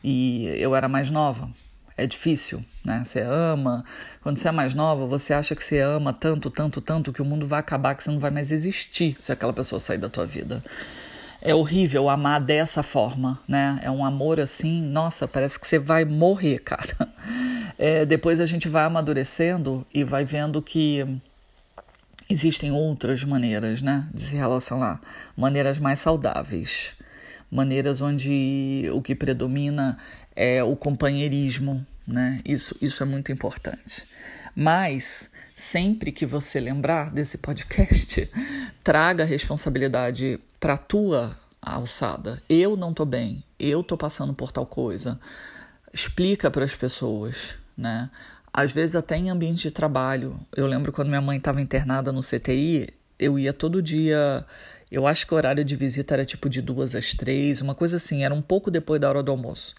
E 0.03 0.45
eu 0.59 0.75
era 0.75 0.87
mais 0.87 1.09
nova. 1.09 1.49
É 1.97 2.05
difícil, 2.05 2.63
né? 2.83 3.01
Você 3.03 3.21
ama. 3.21 3.83
Quando 4.21 4.37
você 4.37 4.49
é 4.49 4.51
mais 4.51 4.75
nova, 4.75 5.07
você 5.07 5.33
acha 5.33 5.55
que 5.55 5.63
você 5.63 5.79
ama 5.79 6.13
tanto, 6.13 6.51
tanto, 6.51 6.79
tanto 6.79 7.11
que 7.11 7.21
o 7.21 7.25
mundo 7.25 7.47
vai 7.47 7.59
acabar, 7.59 7.95
que 7.95 8.03
você 8.03 8.11
não 8.11 8.19
vai 8.19 8.29
mais 8.29 8.51
existir 8.51 9.17
se 9.19 9.31
aquela 9.31 9.53
pessoa 9.53 9.79
sair 9.79 9.97
da 9.97 10.09
tua 10.09 10.27
vida 10.27 10.61
é 11.45 11.53
horrível 11.53 12.09
amar 12.09 12.41
dessa 12.41 12.81
forma, 12.81 13.39
né? 13.47 13.79
É 13.83 13.91
um 13.91 14.03
amor 14.03 14.39
assim, 14.39 14.81
nossa, 14.81 15.27
parece 15.27 15.59
que 15.59 15.67
você 15.67 15.77
vai 15.77 16.03
morrer, 16.03 16.57
cara. 16.65 17.07
É, 17.77 18.05
depois 18.05 18.39
a 18.39 18.45
gente 18.45 18.69
vai 18.69 18.85
amadurecendo 18.85 19.85
e 19.93 20.03
vai 20.03 20.25
vendo 20.25 20.61
que 20.61 21.05
existem 22.29 22.71
outras 22.71 23.23
maneiras, 23.23 23.81
né, 23.81 24.07
de 24.13 24.21
se 24.21 24.35
relacionar, 24.35 25.01
maneiras 25.35 25.77
mais 25.77 25.99
saudáveis, 25.99 26.93
maneiras 27.51 28.01
onde 28.01 28.89
o 28.93 29.01
que 29.01 29.13
predomina 29.13 29.97
é 30.35 30.63
o 30.63 30.75
companheirismo, 30.75 31.85
né? 32.07 32.41
Isso, 32.45 32.75
isso 32.81 33.01
é 33.01 33.05
muito 33.05 33.31
importante. 33.31 34.07
Mas 34.55 35.31
sempre 35.53 36.11
que 36.11 36.25
você 36.25 36.59
lembrar 36.59 37.11
desse 37.11 37.37
podcast, 37.37 38.29
traga 38.83 39.23
a 39.23 39.27
responsabilidade 39.27 40.39
para 40.59 40.77
tua 40.77 41.37
alçada. 41.61 42.41
Eu 42.47 42.75
não 42.75 42.93
tô 42.93 43.05
bem, 43.05 43.43
eu 43.59 43.83
tô 43.83 43.97
passando 43.97 44.33
por 44.33 44.51
tal 44.51 44.65
coisa. 44.65 45.19
Explica 45.93 46.51
para 46.51 46.65
as 46.65 46.75
pessoas, 46.75 47.55
né? 47.77 48.09
Às 48.53 48.71
vezes 48.71 48.95
até 48.95 49.17
em 49.17 49.29
ambiente 49.29 49.63
de 49.63 49.71
trabalho. 49.71 50.39
Eu 50.55 50.65
lembro 50.65 50.91
quando 50.91 51.09
minha 51.09 51.21
mãe 51.21 51.37
estava 51.37 51.61
internada 51.61 52.11
no 52.11 52.21
CTI, 52.21 52.89
eu 53.19 53.37
ia 53.37 53.53
todo 53.53 53.81
dia. 53.81 54.45
Eu 54.91 55.05
acho 55.07 55.27
que 55.27 55.33
o 55.33 55.37
horário 55.37 55.63
de 55.65 55.75
visita 55.75 56.13
era 56.13 56.25
tipo 56.25 56.47
de 56.49 56.61
duas 56.61 56.95
às 56.95 57.13
três, 57.13 57.61
uma 57.61 57.75
coisa 57.75 57.97
assim, 57.97 58.23
era 58.23 58.33
um 58.33 58.41
pouco 58.41 58.71
depois 58.71 59.01
da 59.01 59.09
hora 59.09 59.23
do 59.23 59.31
almoço. 59.31 59.75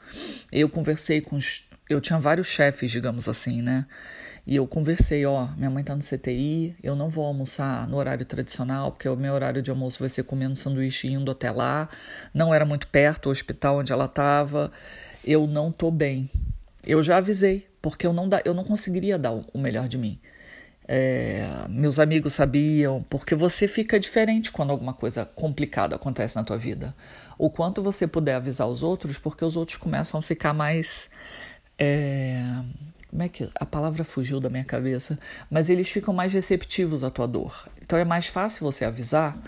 Eu 0.52 0.68
conversei 0.68 1.20
com 1.20 1.36
os. 1.36 1.64
Eu 1.88 2.00
tinha 2.00 2.18
vários 2.18 2.48
chefes, 2.48 2.90
digamos 2.90 3.28
assim, 3.28 3.62
né? 3.62 3.86
E 4.46 4.54
eu 4.54 4.66
conversei, 4.66 5.26
ó, 5.26 5.48
minha 5.56 5.68
mãe 5.70 5.82
tá 5.82 5.94
no 5.96 6.02
CTI, 6.02 6.76
eu 6.80 6.94
não 6.94 7.08
vou 7.08 7.24
almoçar 7.24 7.88
no 7.88 7.96
horário 7.96 8.24
tradicional, 8.24 8.92
porque 8.92 9.08
o 9.08 9.16
meu 9.16 9.34
horário 9.34 9.60
de 9.60 9.70
almoço 9.70 9.98
vai 9.98 10.08
ser 10.08 10.22
comendo 10.22 10.54
sanduíche 10.54 11.08
e 11.08 11.12
indo 11.12 11.32
até 11.32 11.50
lá. 11.50 11.88
Não 12.32 12.54
era 12.54 12.64
muito 12.64 12.86
perto 12.86 13.26
o 13.26 13.30
hospital 13.30 13.78
onde 13.78 13.92
ela 13.92 14.06
tava. 14.06 14.70
Eu 15.24 15.48
não 15.48 15.72
tô 15.72 15.90
bem. 15.90 16.30
Eu 16.84 17.02
já 17.02 17.16
avisei, 17.16 17.66
porque 17.86 18.04
eu 18.04 18.12
não, 18.12 18.28
da, 18.28 18.42
eu 18.44 18.52
não 18.52 18.64
conseguiria 18.64 19.16
dar 19.16 19.30
o 19.30 19.56
melhor 19.56 19.86
de 19.86 19.96
mim. 19.96 20.18
É, 20.88 21.46
meus 21.68 22.00
amigos 22.00 22.34
sabiam, 22.34 23.00
porque 23.08 23.32
você 23.32 23.68
fica 23.68 24.00
diferente 24.00 24.50
quando 24.50 24.72
alguma 24.72 24.92
coisa 24.92 25.24
complicada 25.24 25.94
acontece 25.94 26.34
na 26.34 26.42
tua 26.42 26.58
vida. 26.58 26.92
O 27.38 27.48
quanto 27.48 27.80
você 27.80 28.04
puder 28.04 28.34
avisar 28.34 28.66
os 28.66 28.82
outros, 28.82 29.20
porque 29.20 29.44
os 29.44 29.54
outros 29.54 29.76
começam 29.76 30.18
a 30.18 30.22
ficar 30.22 30.52
mais. 30.52 31.10
É, 31.78 32.42
como 33.08 33.22
é 33.22 33.28
que 33.28 33.48
a 33.54 33.64
palavra 33.64 34.02
fugiu 34.02 34.40
da 34.40 34.50
minha 34.50 34.64
cabeça? 34.64 35.16
Mas 35.48 35.70
eles 35.70 35.88
ficam 35.88 36.12
mais 36.12 36.32
receptivos 36.32 37.04
à 37.04 37.10
tua 37.10 37.28
dor. 37.28 37.68
Então 37.80 37.96
é 37.96 38.04
mais 38.04 38.26
fácil 38.26 38.64
você 38.64 38.84
avisar 38.84 39.40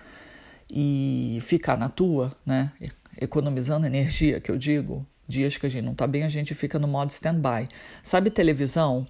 e 0.73 1.41
ficar 1.43 1.77
na 1.77 1.89
tua, 1.89 2.33
né? 2.47 2.71
Economizando 3.21 3.85
energia, 3.85 4.41
que 4.41 4.49
eu 4.49 4.57
digo. 4.57 5.05
Dias 5.29 5.59
que 5.59 5.67
a 5.67 5.69
gente 5.69 5.85
não 5.85 5.95
tá 5.95 6.07
bem, 6.07 6.25
a 6.25 6.29
gente 6.29 6.55
fica 6.55 6.79
no 6.79 6.89
modo 6.89 7.11
stand-by. 7.11 7.69
Sabe 8.03 8.31
televisão? 8.31 9.07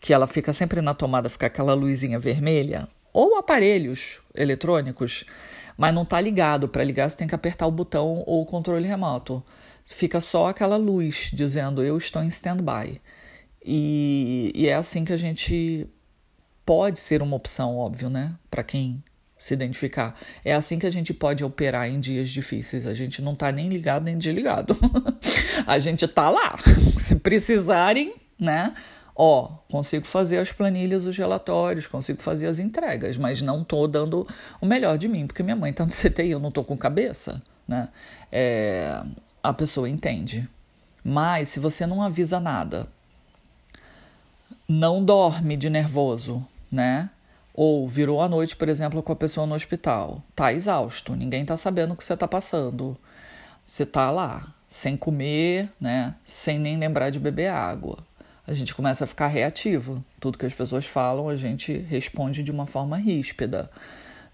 que 0.00 0.14
ela 0.14 0.26
fica 0.26 0.52
sempre 0.52 0.80
na 0.80 0.94
tomada, 0.94 1.28
fica 1.28 1.46
aquela 1.46 1.74
luzinha 1.74 2.18
vermelha, 2.18 2.88
ou 3.12 3.36
aparelhos 3.36 4.20
eletrônicos, 4.34 5.24
mas 5.76 5.94
não 5.94 6.02
está 6.02 6.20
ligado. 6.20 6.68
Para 6.68 6.82
ligar, 6.82 7.10
você 7.10 7.18
tem 7.18 7.28
que 7.28 7.34
apertar 7.34 7.66
o 7.66 7.70
botão 7.70 8.24
ou 8.26 8.42
o 8.42 8.46
controle 8.46 8.88
remoto. 8.88 9.44
Fica 9.84 10.20
só 10.20 10.46
aquela 10.46 10.76
luz 10.76 11.30
dizendo 11.32 11.82
eu 11.82 11.98
estou 11.98 12.22
em 12.22 12.28
stand-by. 12.28 13.00
E, 13.62 14.52
e 14.54 14.68
é 14.68 14.74
assim 14.74 15.04
que 15.04 15.12
a 15.12 15.16
gente 15.16 15.86
pode 16.64 16.98
ser 16.98 17.20
uma 17.20 17.36
opção, 17.36 17.76
óbvio, 17.76 18.08
né? 18.08 18.34
Para 18.50 18.62
quem 18.62 19.02
se 19.40 19.54
identificar. 19.54 20.14
É 20.44 20.52
assim 20.52 20.78
que 20.78 20.84
a 20.84 20.90
gente 20.90 21.14
pode 21.14 21.42
operar 21.42 21.88
em 21.88 21.98
dias 21.98 22.28
difíceis. 22.28 22.86
A 22.86 22.92
gente 22.92 23.22
não 23.22 23.32
está 23.32 23.50
nem 23.50 23.70
ligado 23.70 24.04
nem 24.04 24.18
desligado. 24.18 24.76
a 25.66 25.78
gente 25.78 26.04
está 26.04 26.28
lá. 26.28 26.58
Se 26.98 27.16
precisarem, 27.16 28.14
né? 28.38 28.74
Ó, 29.16 29.48
consigo 29.70 30.04
fazer 30.04 30.36
as 30.36 30.52
planilhas, 30.52 31.06
os 31.06 31.16
relatórios, 31.16 31.86
consigo 31.86 32.20
fazer 32.20 32.48
as 32.48 32.58
entregas, 32.58 33.16
mas 33.16 33.40
não 33.40 33.62
estou 33.62 33.88
dando 33.88 34.28
o 34.60 34.66
melhor 34.66 34.98
de 34.98 35.08
mim, 35.08 35.26
porque 35.26 35.42
minha 35.42 35.56
mãe 35.56 35.70
está 35.70 35.86
no 35.86 35.90
CTI, 35.90 36.32
eu 36.32 36.38
não 36.38 36.50
estou 36.50 36.62
com 36.62 36.76
cabeça, 36.76 37.42
né? 37.66 37.88
É, 38.30 39.02
a 39.42 39.54
pessoa 39.54 39.88
entende. 39.88 40.46
Mas 41.02 41.48
se 41.48 41.58
você 41.58 41.86
não 41.86 42.02
avisa 42.02 42.38
nada, 42.38 42.86
não 44.68 45.02
dorme 45.02 45.56
de 45.56 45.70
nervoso, 45.70 46.46
né? 46.70 47.08
Ou 47.54 47.88
virou 47.88 48.22
a 48.22 48.28
noite, 48.28 48.56
por 48.56 48.68
exemplo, 48.68 49.02
com 49.02 49.12
a 49.12 49.16
pessoa 49.16 49.46
no 49.46 49.54
hospital, 49.54 50.22
tá 50.34 50.52
exausto, 50.52 51.16
ninguém 51.16 51.44
tá 51.44 51.56
sabendo 51.56 51.94
o 51.94 51.96
que 51.96 52.04
você 52.04 52.16
tá 52.16 52.28
passando. 52.28 52.96
Você 53.64 53.84
tá 53.84 54.10
lá, 54.10 54.54
sem 54.68 54.96
comer, 54.96 55.70
né? 55.80 56.14
Sem 56.24 56.58
nem 56.58 56.78
lembrar 56.78 57.10
de 57.10 57.18
beber 57.18 57.48
água 57.48 57.98
a 58.50 58.52
gente 58.52 58.74
começa 58.74 59.04
a 59.04 59.06
ficar 59.06 59.28
reativo. 59.28 60.04
Tudo 60.18 60.36
que 60.36 60.44
as 60.44 60.52
pessoas 60.52 60.84
falam, 60.84 61.28
a 61.28 61.36
gente 61.36 61.72
responde 61.72 62.42
de 62.42 62.50
uma 62.50 62.66
forma 62.66 62.96
ríspida. 62.96 63.70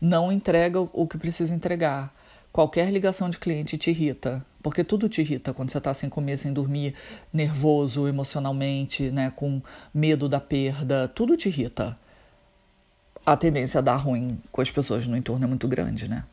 Não 0.01 0.33
entrega 0.33 0.81
o 0.81 1.07
que 1.07 1.19
precisa 1.19 1.55
entregar. 1.55 2.15
Qualquer 2.51 2.91
ligação 2.91 3.29
de 3.29 3.39
cliente 3.39 3.77
te 3.77 3.91
irrita, 3.91 4.43
porque 4.63 4.83
tudo 4.83 5.07
te 5.07 5.21
irrita 5.21 5.53
quando 5.53 5.71
você 5.71 5.77
está 5.77 5.93
sem 5.93 6.09
comer, 6.09 6.39
sem 6.39 6.51
dormir, 6.51 6.95
nervoso 7.31 8.09
emocionalmente, 8.09 9.11
né, 9.11 9.31
com 9.37 9.61
medo 9.93 10.31
da 10.31 10.41
perda, 10.41 11.07
tudo 11.09 11.37
te 11.37 11.51
irrita. 11.51 11.99
A 13.27 13.37
tendência 13.37 13.79
a 13.79 13.83
dar 13.83 13.97
ruim 13.97 14.41
com 14.51 14.63
as 14.63 14.71
pessoas 14.71 15.07
no 15.07 15.17
entorno 15.17 15.45
é 15.45 15.49
muito 15.49 15.69
grande, 15.69 16.09
né? 16.09 16.25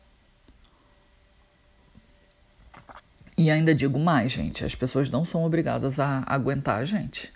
E 3.36 3.50
ainda 3.50 3.74
digo 3.74 3.98
mais, 3.98 4.30
gente, 4.30 4.64
as 4.64 4.76
pessoas 4.76 5.10
não 5.10 5.24
são 5.24 5.44
obrigadas 5.44 5.98
a 5.98 6.22
aguentar 6.24 6.78
a 6.78 6.84
gente 6.84 7.34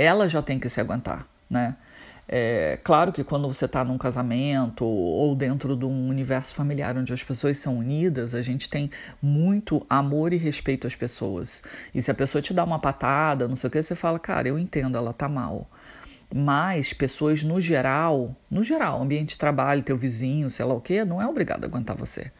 ela 0.00 0.28
já 0.28 0.40
tem 0.40 0.58
que 0.58 0.68
se 0.68 0.80
aguentar, 0.80 1.26
né? 1.48 1.76
É, 2.32 2.78
claro 2.84 3.12
que 3.12 3.24
quando 3.24 3.48
você 3.48 3.64
está 3.64 3.84
num 3.84 3.98
casamento 3.98 4.84
ou 4.84 5.34
dentro 5.34 5.76
de 5.76 5.84
um 5.84 6.08
universo 6.08 6.54
familiar 6.54 6.96
onde 6.96 7.12
as 7.12 7.24
pessoas 7.24 7.58
são 7.58 7.78
unidas, 7.78 8.36
a 8.36 8.40
gente 8.40 8.70
tem 8.70 8.88
muito 9.20 9.84
amor 9.90 10.32
e 10.32 10.36
respeito 10.36 10.86
às 10.86 10.94
pessoas. 10.94 11.62
E 11.92 12.00
se 12.00 12.08
a 12.08 12.14
pessoa 12.14 12.40
te 12.40 12.54
dá 12.54 12.62
uma 12.62 12.78
patada, 12.78 13.48
não 13.48 13.56
sei 13.56 13.66
o 13.66 13.70
que, 13.70 13.82
você 13.82 13.96
fala, 13.96 14.16
cara, 14.16 14.46
eu 14.46 14.56
entendo, 14.56 14.96
ela 14.96 15.12
tá 15.12 15.28
mal. 15.28 15.68
Mas 16.32 16.92
pessoas 16.92 17.42
no 17.42 17.60
geral, 17.60 18.36
no 18.50 18.62
geral, 18.62 19.02
ambiente 19.02 19.30
de 19.30 19.38
trabalho, 19.38 19.82
teu 19.82 19.96
vizinho, 19.96 20.48
sei 20.48 20.64
lá 20.64 20.74
o 20.74 20.80
que, 20.80 21.04
não 21.04 21.20
é 21.20 21.26
obrigado 21.26 21.64
a 21.64 21.66
aguentar 21.66 21.96
você. 21.96 22.30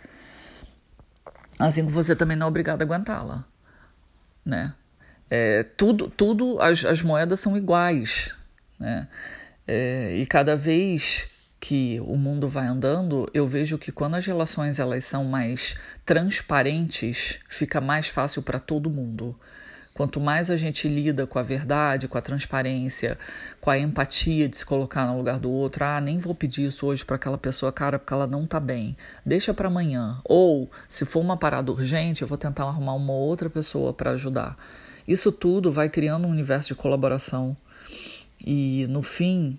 Assim 1.59 1.83
como 1.83 1.95
você 1.95 2.15
também 2.15 2.37
não 2.37 2.47
é 2.47 2.49
obrigado 2.49 2.81
a 2.81 2.85
aguentá-la, 2.85 3.45
né? 4.45 4.73
É, 5.29 5.63
tudo, 5.63 6.09
tudo 6.09 6.61
as, 6.61 6.85
as 6.85 7.03
moedas 7.03 7.41
são 7.41 7.57
iguais, 7.57 8.35
né? 8.79 9.09
É, 9.67 10.17
e 10.17 10.27
cada 10.27 10.57
vez 10.57 11.29
que 11.61 12.01
o 12.01 12.17
mundo 12.17 12.49
vai 12.49 12.67
andando, 12.67 13.31
eu 13.35 13.47
vejo 13.47 13.77
que 13.77 13.93
quando 13.93 14.15
as 14.15 14.25
relações 14.25 14.79
elas 14.79 15.05
são 15.05 15.25
mais 15.25 15.77
transparentes, 16.07 17.39
fica 17.49 17.81
mais 17.81 18.09
fácil 18.09 18.43
para 18.43 18.59
todo 18.59 18.89
mundo. 18.89 19.39
Quanto 19.95 20.21
mais 20.21 20.51
a 20.51 20.57
gente 20.57 20.89
lida 20.89 21.27
com 21.27 21.39
a 21.39 21.43
verdade, 21.43 22.09
com 22.09 22.17
a 22.17 22.23
transparência, 22.23 23.19
com 23.61 23.71
a 23.71 23.79
empatia 23.79 24.49
de 24.49 24.57
se 24.57 24.65
colocar 24.65 25.07
no 25.07 25.17
lugar 25.17 25.39
do 25.39 25.51
outro, 25.51 25.85
ah, 25.85 26.01
nem 26.01 26.19
vou 26.19 26.35
pedir 26.35 26.67
isso 26.67 26.87
hoje 26.87 27.05
para 27.05 27.17
aquela 27.17 27.37
pessoa, 27.37 27.73
cara, 27.73 27.99
porque 27.99 28.15
ela 28.15 28.27
não 28.27 28.47
tá 28.47 28.61
bem. 28.61 28.97
Deixa 29.27 29.53
para 29.53 29.69
amanhã. 29.69 30.21
Ou, 30.25 30.71
se 30.89 31.05
for 31.05 31.21
uma 31.21 31.37
parada 31.37 31.71
urgente, 31.71 32.23
eu 32.23 32.29
vou 32.29 32.39
tentar 32.39 32.65
arrumar 32.65 32.95
uma 32.95 33.13
outra 33.13 33.51
pessoa 33.51 33.93
para 33.93 34.13
ajudar. 34.13 34.57
Isso 35.07 35.33
tudo 35.33 35.73
vai 35.73 35.89
criando 35.89 36.27
um 36.27 36.31
universo 36.31 36.69
de 36.69 36.75
colaboração 36.77 37.57
e 38.45 38.87
no 38.89 39.03
fim 39.03 39.59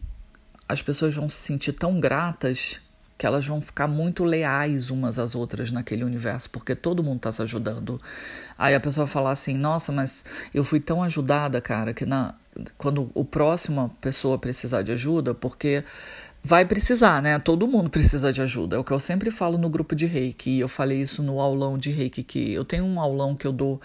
as 0.67 0.81
pessoas 0.81 1.13
vão 1.13 1.27
se 1.27 1.35
sentir 1.37 1.73
tão 1.73 1.99
gratas 1.99 2.79
que 3.21 3.27
elas 3.27 3.45
vão 3.45 3.61
ficar 3.61 3.87
muito 3.87 4.23
leais 4.23 4.89
umas 4.89 5.19
às 5.19 5.35
outras 5.35 5.71
naquele 5.71 6.03
universo, 6.03 6.49
porque 6.49 6.73
todo 6.73 7.03
mundo 7.03 7.17
está 7.17 7.31
se 7.31 7.39
ajudando. 7.43 8.01
Aí 8.57 8.73
a 8.73 8.79
pessoa 8.79 9.05
fala 9.05 9.29
assim: 9.29 9.55
Nossa, 9.55 9.91
mas 9.91 10.25
eu 10.51 10.63
fui 10.63 10.79
tão 10.79 11.03
ajudada, 11.03 11.61
cara, 11.61 11.93
que 11.93 12.03
na, 12.03 12.33
quando 12.79 13.11
o 13.13 13.23
próxima 13.23 13.91
pessoa 14.01 14.39
precisar 14.39 14.81
de 14.81 14.91
ajuda, 14.93 15.35
porque 15.35 15.83
vai 16.43 16.65
precisar, 16.65 17.21
né? 17.21 17.37
Todo 17.39 17.67
mundo 17.67 17.89
precisa 17.89 18.33
de 18.33 18.41
ajuda. 18.41 18.75
É 18.75 18.79
o 18.79 18.83
que 18.83 18.91
eu 18.91 18.99
sempre 18.99 19.29
falo 19.31 19.57
no 19.57 19.69
grupo 19.69 19.95
de 19.95 20.05
reiki. 20.05 20.59
Eu 20.59 20.67
falei 20.67 21.01
isso 21.01 21.21
no 21.21 21.39
aulão 21.39 21.77
de 21.77 21.91
reiki, 21.91 22.23
que 22.23 22.51
eu 22.53 22.65
tenho 22.65 22.83
um 22.83 22.99
aulão 22.99 23.35
que 23.35 23.45
eu 23.45 23.51
dou 23.51 23.79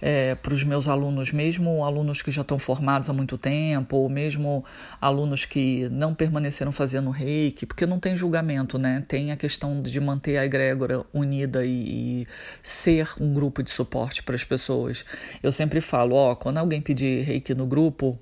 é, 0.00 0.36
para 0.36 0.54
os 0.54 0.62
meus 0.62 0.86
alunos, 0.86 1.32
mesmo 1.32 1.84
alunos 1.84 2.22
que 2.22 2.30
já 2.30 2.42
estão 2.42 2.58
formados 2.58 3.10
há 3.10 3.12
muito 3.12 3.36
tempo, 3.36 3.96
ou 3.96 4.08
mesmo 4.08 4.64
alunos 5.00 5.44
que 5.44 5.88
não 5.88 6.14
permaneceram 6.14 6.70
fazendo 6.70 7.10
reiki, 7.10 7.66
porque 7.66 7.84
não 7.84 7.98
tem 7.98 8.16
julgamento, 8.16 8.78
né? 8.78 9.04
Tem 9.08 9.32
a 9.32 9.36
questão 9.36 9.82
de 9.82 10.00
manter 10.00 10.38
a 10.38 10.44
egrégora 10.44 11.04
unida 11.12 11.64
e, 11.64 12.22
e 12.22 12.26
ser 12.62 13.08
um 13.20 13.34
grupo 13.34 13.62
de 13.62 13.70
suporte 13.70 14.22
para 14.22 14.36
as 14.36 14.44
pessoas. 14.44 15.04
Eu 15.42 15.50
sempre 15.50 15.80
falo, 15.80 16.14
ó, 16.14 16.34
quando 16.36 16.58
alguém 16.58 16.80
pedir 16.80 17.24
reiki 17.24 17.54
no 17.54 17.66
grupo, 17.66 18.18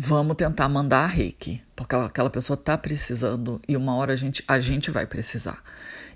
vamos 0.00 0.36
tentar 0.36 0.68
mandar 0.68 1.06
reiki, 1.06 1.60
porque 1.74 1.96
aquela 1.96 2.30
pessoa 2.30 2.54
está 2.54 2.78
precisando 2.78 3.60
e 3.66 3.76
uma 3.76 3.96
hora 3.96 4.12
a 4.12 4.16
gente, 4.16 4.44
a 4.46 4.60
gente 4.60 4.92
vai 4.92 5.04
precisar. 5.04 5.60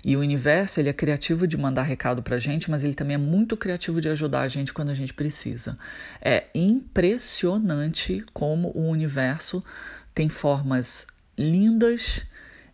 E 0.05 0.15
o 0.15 0.21
universo 0.21 0.79
ele 0.79 0.87
é 0.87 0.93
criativo 0.93 1.45
de 1.45 1.57
mandar 1.57 1.83
recado 1.83 2.23
para 2.23 2.37
a 2.37 2.39
gente, 2.39 2.71
mas 2.71 2.83
ele 2.83 2.93
também 2.93 3.15
é 3.15 3.17
muito 3.17 3.57
criativo 3.57 3.99
de 3.99 4.07
ajudar 4.07 4.41
a 4.41 4.47
gente 4.47 4.71
quando 4.71 4.89
a 4.89 4.93
gente 4.93 5.13
precisa. 5.13 5.77
É 6.21 6.45
impressionante 6.55 8.23
como 8.31 8.71
o 8.73 8.87
universo 8.87 9.61
tem 10.15 10.29
formas 10.29 11.05
lindas 11.37 12.25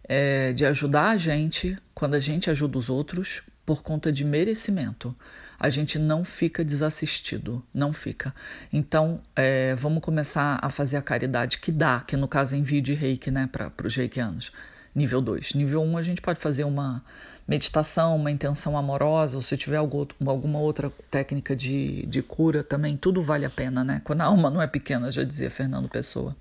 é, 0.03 0.53
de 0.53 0.63
ajudar 0.65 1.09
a 1.09 1.17
gente 1.17 1.75
quando 1.95 2.13
a 2.13 2.19
gente 2.19 2.51
ajuda 2.51 2.77
os 2.77 2.89
outros 2.89 3.41
por 3.65 3.81
conta 3.81 4.11
de 4.11 4.23
merecimento. 4.23 5.15
A 5.59 5.69
gente 5.69 5.99
não 5.99 6.23
fica 6.23 6.63
desassistido, 6.63 7.63
não 7.73 7.91
fica. 7.91 8.33
Então, 8.71 9.21
é, 9.35 9.75
vamos 9.75 10.01
começar 10.01 10.59
a 10.61 10.69
fazer 10.69 10.97
a 10.97 11.01
caridade 11.01 11.57
que 11.57 11.71
dá, 11.71 12.01
que 12.01 12.15
no 12.15 12.27
caso 12.27 12.55
é 12.55 12.57
envio 12.57 12.81
de 12.81 12.93
reiki, 12.93 13.29
né, 13.29 13.49
para 13.51 13.71
os 13.85 13.95
reikianos 13.95 14.51
nível 14.95 15.21
2. 15.21 15.53
Nível 15.53 15.81
1 15.81 15.85
um, 15.85 15.97
a 15.97 16.01
gente 16.01 16.21
pode 16.21 16.39
fazer 16.39 16.63
uma 16.63 17.03
meditação, 17.47 18.15
uma 18.15 18.29
intenção 18.29 18.77
amorosa, 18.77 19.35
ou 19.35 19.41
se 19.41 19.57
tiver 19.57 19.77
alguma 19.77 20.59
outra 20.59 20.91
técnica 21.09 21.55
de, 21.55 22.05
de 22.05 22.21
cura 22.21 22.63
também, 22.63 22.95
tudo 22.95 23.21
vale 23.21 23.45
a 23.45 23.49
pena, 23.49 23.83
né? 23.83 24.01
Quando 24.03 24.21
a 24.21 24.25
alma 24.25 24.49
não 24.51 24.61
é 24.61 24.67
pequena, 24.67 25.11
já 25.11 25.23
dizia 25.23 25.49
Fernando 25.49 25.89
Pessoa. 25.89 26.35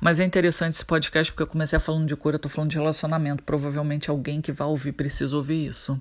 Mas 0.00 0.18
é 0.18 0.24
interessante 0.24 0.74
esse 0.74 0.84
podcast 0.84 1.30
porque 1.32 1.42
eu 1.42 1.46
comecei 1.46 1.78
falando 1.78 2.06
de 2.06 2.16
cura, 2.16 2.36
estou 2.36 2.50
falando 2.50 2.70
de 2.70 2.78
relacionamento. 2.78 3.42
Provavelmente 3.42 4.08
alguém 4.08 4.40
que 4.40 4.50
vai 4.50 4.66
ouvir 4.66 4.92
precisa 4.92 5.36
ouvir 5.36 5.66
isso. 5.66 6.00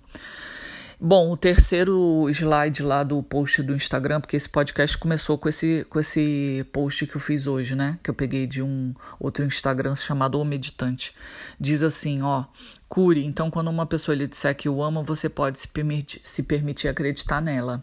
Bom, 1.01 1.31
o 1.31 1.37
terceiro 1.37 2.27
slide 2.29 2.83
lá 2.83 3.03
do 3.03 3.23
post 3.23 3.63
do 3.63 3.73
Instagram, 3.73 4.19
porque 4.19 4.35
esse 4.35 4.49
podcast 4.49 4.97
começou 4.97 5.37
com 5.37 5.47
esse, 5.47 5.85
com 5.89 5.97
esse 5.97 6.67
post 6.73 7.07
que 7.07 7.15
eu 7.15 7.21
fiz 7.21 7.47
hoje, 7.47 7.73
né? 7.73 7.97
Que 8.03 8.09
eu 8.09 8.13
peguei 8.13 8.45
de 8.45 8.61
um 8.61 8.93
outro 9.17 9.45
Instagram 9.45 9.95
chamado 9.95 10.37
O 10.37 10.43
Meditante. 10.43 11.15
Diz 11.57 11.83
assim, 11.83 12.21
ó, 12.21 12.43
cure. 12.89 13.23
Então, 13.23 13.49
quando 13.49 13.69
uma 13.69 13.85
pessoa 13.85 14.13
lhe 14.13 14.27
disser 14.27 14.53
que 14.53 14.67
o 14.67 14.83
ama, 14.83 15.01
você 15.01 15.29
pode 15.29 15.61
se 15.61 15.69
permitir, 15.69 16.19
se 16.21 16.43
permitir 16.43 16.89
acreditar 16.89 17.39
nela. 17.39 17.81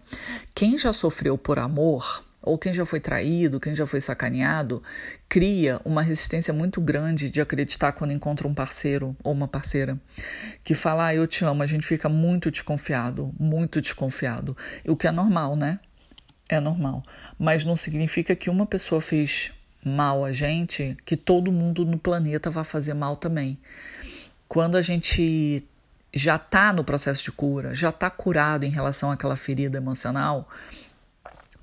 Quem 0.54 0.76
já 0.76 0.92
sofreu 0.92 1.38
por 1.38 1.58
amor 1.58 2.22
ou 2.46 2.56
quem 2.56 2.72
já 2.72 2.86
foi 2.86 3.00
traído, 3.00 3.60
quem 3.60 3.74
já 3.74 3.84
foi 3.84 4.00
sacaneado, 4.00 4.82
cria 5.28 5.80
uma 5.84 6.00
resistência 6.00 6.54
muito 6.54 6.80
grande 6.80 7.28
de 7.28 7.40
acreditar 7.40 7.92
quando 7.92 8.12
encontra 8.12 8.46
um 8.46 8.54
parceiro 8.54 9.16
ou 9.22 9.32
uma 9.32 9.48
parceira 9.48 10.00
que 10.64 10.74
fala, 10.74 11.06
ah, 11.06 11.14
eu 11.14 11.26
te 11.26 11.44
amo, 11.44 11.62
a 11.62 11.66
gente 11.66 11.84
fica 11.84 12.08
muito 12.08 12.50
desconfiado, 12.50 13.34
muito 13.38 13.80
desconfiado. 13.80 14.56
O 14.86 14.96
que 14.96 15.08
é 15.08 15.10
normal, 15.10 15.56
né? 15.56 15.80
É 16.48 16.60
normal. 16.60 17.02
Mas 17.36 17.64
não 17.64 17.74
significa 17.74 18.36
que 18.36 18.48
uma 18.48 18.64
pessoa 18.64 19.00
fez 19.00 19.50
mal 19.84 20.24
a 20.24 20.32
gente, 20.32 20.96
que 21.04 21.16
todo 21.16 21.50
mundo 21.50 21.84
no 21.84 21.98
planeta 21.98 22.48
vai 22.48 22.64
fazer 22.64 22.94
mal 22.94 23.16
também. 23.16 23.58
Quando 24.48 24.76
a 24.76 24.82
gente 24.82 25.66
já 26.14 26.36
está 26.36 26.72
no 26.72 26.84
processo 26.84 27.24
de 27.24 27.32
cura, 27.32 27.74
já 27.74 27.90
está 27.90 28.08
curado 28.08 28.64
em 28.64 28.70
relação 28.70 29.10
àquela 29.10 29.36
ferida 29.36 29.76
emocional, 29.76 30.48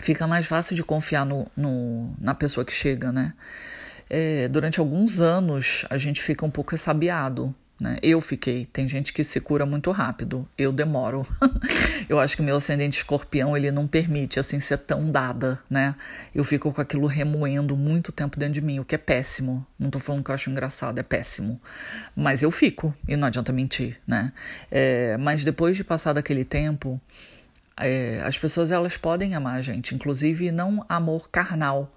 fica 0.04 0.28
mais 0.28 0.46
fácil 0.46 0.76
de 0.76 0.84
confiar 0.84 1.26
no, 1.26 1.48
no 1.56 2.13
na 2.20 2.36
pessoa 2.36 2.66
que 2.66 2.74
chega, 2.74 3.12
né? 3.12 3.34
É, 4.10 4.48
durante 4.48 4.80
alguns 4.80 5.22
anos 5.22 5.86
a 5.89 5.98
gente 5.98 6.22
fica 6.22 6.46
um 6.46 6.52
pouco 6.52 6.72
ressabiado, 6.72 7.56
né? 7.80 7.98
Eu 8.04 8.22
fiquei. 8.22 8.66
Tem 8.72 8.88
gente 8.88 9.12
que 9.12 9.24
se 9.24 9.39
cura 9.39 9.66
muito 9.66 9.92
rápido. 9.92 10.48
Eu 10.58 10.72
demoro. 10.72 11.26
eu 12.08 12.20
acho 12.20 12.36
que 12.36 12.42
meu 12.42 12.58
ascendente 12.58 12.98
escorpião 12.98 13.58
ele 13.58 13.72
não 13.72 13.88
permite 13.88 14.39
assim 14.39 14.60
ser 14.60 14.78
tão 14.80 15.10
dada, 15.12 15.60
né? 15.70 15.96
Eu 16.36 16.44
fico 16.44 16.72
com 16.72 16.82
aquilo 16.82 17.08
remoendo 17.08 17.76
muito 17.76 18.12
tempo 18.12 18.38
dentro 18.38 18.54
de 18.54 18.62
mim, 18.62 18.80
o 18.80 18.86
que 18.86 18.96
é 18.96 18.98
péssimo. 18.98 19.66
Não 19.80 19.89
tô 19.89 20.00
falando 20.00 20.24
que 20.24 20.32
eu 20.32 20.36
acho 20.36 20.50
engraçado, 20.50 21.00
é 21.00 21.04
péssimo. 21.04 21.60
Mas 22.16 22.44
eu 22.44 22.52
fico 22.52 22.94
e 23.08 23.16
não 23.16 23.28
adianta 23.28 23.52
mentir, 23.52 24.00
né? 24.06 24.32
É, 24.70 25.18
mas 25.18 25.44
depois 25.44 25.76
de 25.76 25.84
passar 25.84 26.13
daquele 26.13 26.46
tempo 26.46 27.02
é, 27.78 28.22
as 28.24 28.38
pessoas 28.38 28.72
elas 28.72 28.98
podem 28.98 29.36
amar 29.36 29.58
a 29.58 29.62
gente, 29.62 29.96
inclusive 29.96 30.52
não 30.52 30.86
amor 30.88 31.30
carnal. 31.30 31.94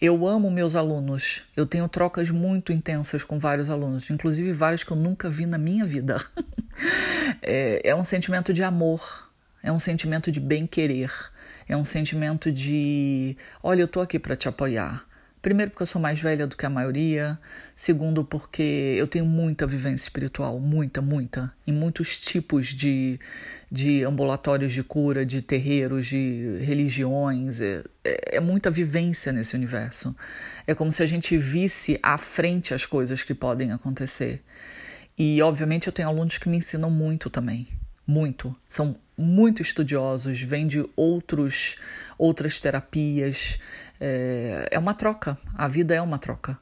Eu 0.00 0.26
amo 0.26 0.50
meus 0.50 0.76
alunos. 0.76 1.42
Eu 1.56 1.66
tenho 1.66 1.88
trocas 1.88 2.30
muito 2.30 2.72
intensas 2.72 3.24
com 3.24 3.38
vários 3.38 3.68
alunos, 3.68 4.08
inclusive 4.10 4.52
vários 4.52 4.84
que 4.84 4.92
eu 4.92 4.96
nunca 4.96 5.28
vi 5.28 5.44
na 5.44 5.58
minha 5.58 5.84
vida. 5.84 6.24
é, 7.42 7.80
é 7.88 7.94
um 7.94 8.04
sentimento 8.04 8.52
de 8.54 8.62
amor, 8.62 9.28
é 9.62 9.72
um 9.72 9.78
sentimento 9.78 10.30
de 10.30 10.38
bem-querer, 10.38 11.10
é 11.68 11.76
um 11.76 11.84
sentimento 11.84 12.52
de: 12.52 13.36
olha, 13.62 13.80
eu 13.80 13.86
estou 13.86 14.02
aqui 14.02 14.18
para 14.18 14.36
te 14.36 14.48
apoiar. 14.48 15.07
Primeiro, 15.48 15.70
porque 15.70 15.82
eu 15.82 15.86
sou 15.86 15.98
mais 15.98 16.20
velha 16.20 16.46
do 16.46 16.54
que 16.54 16.66
a 16.66 16.68
maioria. 16.68 17.38
Segundo, 17.74 18.22
porque 18.22 18.62
eu 18.98 19.06
tenho 19.06 19.24
muita 19.24 19.66
vivência 19.66 20.04
espiritual, 20.04 20.60
muita, 20.60 21.00
muita, 21.00 21.50
em 21.66 21.72
muitos 21.72 22.20
tipos 22.20 22.66
de, 22.66 23.18
de 23.72 24.04
ambulatórios 24.04 24.74
de 24.74 24.82
cura, 24.82 25.24
de 25.24 25.40
terreiros, 25.40 26.06
de 26.06 26.58
religiões. 26.60 27.62
É, 27.62 27.82
é, 28.04 28.36
é 28.36 28.40
muita 28.40 28.70
vivência 28.70 29.32
nesse 29.32 29.56
universo. 29.56 30.14
É 30.66 30.74
como 30.74 30.92
se 30.92 31.02
a 31.02 31.06
gente 31.06 31.34
visse 31.38 31.98
à 32.02 32.18
frente 32.18 32.74
as 32.74 32.84
coisas 32.84 33.22
que 33.22 33.32
podem 33.32 33.72
acontecer. 33.72 34.42
E, 35.16 35.40
obviamente, 35.40 35.86
eu 35.86 35.94
tenho 35.94 36.08
alunos 36.08 36.36
que 36.36 36.46
me 36.46 36.58
ensinam 36.58 36.90
muito 36.90 37.30
também. 37.30 37.66
Muito. 38.06 38.54
São 38.68 38.96
muito 39.16 39.62
estudiosos, 39.62 40.40
vêm 40.42 40.66
de 40.66 40.86
outros, 40.94 41.76
outras 42.18 42.60
terapias. 42.60 43.58
É, 44.00 44.68
é 44.70 44.78
uma 44.78 44.94
troca. 44.94 45.38
A 45.54 45.68
vida 45.68 45.94
é 45.94 46.00
uma 46.00 46.18
troca. 46.18 46.58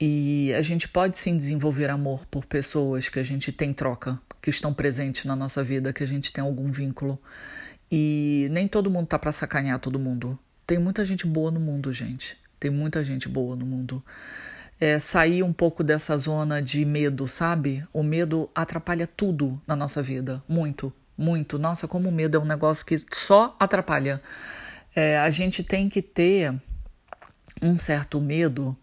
E 0.00 0.52
a 0.54 0.62
gente 0.62 0.88
pode 0.88 1.18
sim 1.18 1.36
desenvolver 1.36 1.88
amor 1.88 2.26
por 2.26 2.44
pessoas 2.44 3.08
que 3.08 3.18
a 3.18 3.22
gente 3.22 3.52
tem 3.52 3.72
troca, 3.72 4.20
que 4.42 4.50
estão 4.50 4.74
presentes 4.74 5.24
na 5.24 5.36
nossa 5.36 5.62
vida, 5.62 5.92
que 5.92 6.02
a 6.02 6.06
gente 6.06 6.32
tem 6.32 6.42
algum 6.42 6.70
vínculo. 6.70 7.18
E 7.90 8.48
nem 8.50 8.66
todo 8.66 8.90
mundo 8.90 9.06
tá 9.06 9.18
para 9.18 9.32
sacanear 9.32 9.78
todo 9.78 9.98
mundo. 9.98 10.38
Tem 10.66 10.78
muita 10.78 11.04
gente 11.04 11.26
boa 11.26 11.50
no 11.50 11.60
mundo, 11.60 11.92
gente. 11.92 12.36
Tem 12.58 12.70
muita 12.70 13.04
gente 13.04 13.28
boa 13.28 13.54
no 13.54 13.64
mundo. 13.64 14.02
É, 14.80 14.98
sair 14.98 15.42
um 15.42 15.52
pouco 15.52 15.84
dessa 15.84 16.18
zona 16.18 16.60
de 16.60 16.84
medo, 16.84 17.28
sabe? 17.28 17.86
O 17.92 18.02
medo 18.02 18.50
atrapalha 18.54 19.06
tudo 19.06 19.60
na 19.66 19.76
nossa 19.76 20.02
vida. 20.02 20.42
Muito, 20.48 20.92
muito. 21.16 21.58
Nossa, 21.58 21.86
como 21.86 22.08
o 22.08 22.12
medo 22.12 22.36
é 22.36 22.40
um 22.40 22.44
negócio 22.44 22.84
que 22.84 22.96
só 23.12 23.54
atrapalha. 23.60 24.20
É, 24.94 25.18
a 25.18 25.30
gente 25.30 25.62
tem 25.62 25.88
que 25.88 26.02
ter 26.02 26.54
um 27.62 27.78
certo 27.78 28.20
medo 28.20 28.76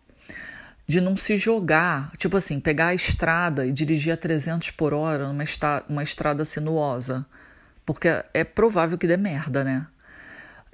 de 0.88 1.00
não 1.00 1.16
se 1.16 1.38
jogar, 1.38 2.12
tipo 2.18 2.36
assim, 2.36 2.60
pegar 2.60 2.88
a 2.88 2.94
estrada 2.94 3.66
e 3.66 3.72
dirigir 3.72 4.14
a 4.14 4.18
300 4.18 4.72
por 4.72 4.94
hora 4.94 5.28
numa 5.28 5.44
estra 5.44 5.86
uma 5.88 6.04
estrada 6.04 6.44
sinuosa, 6.44 7.26
porque 7.86 8.10
é 8.34 8.44
provável 8.44 8.98
que 8.98 9.08
dê 9.08 9.16
merda, 9.16 9.64
né? 9.64 9.88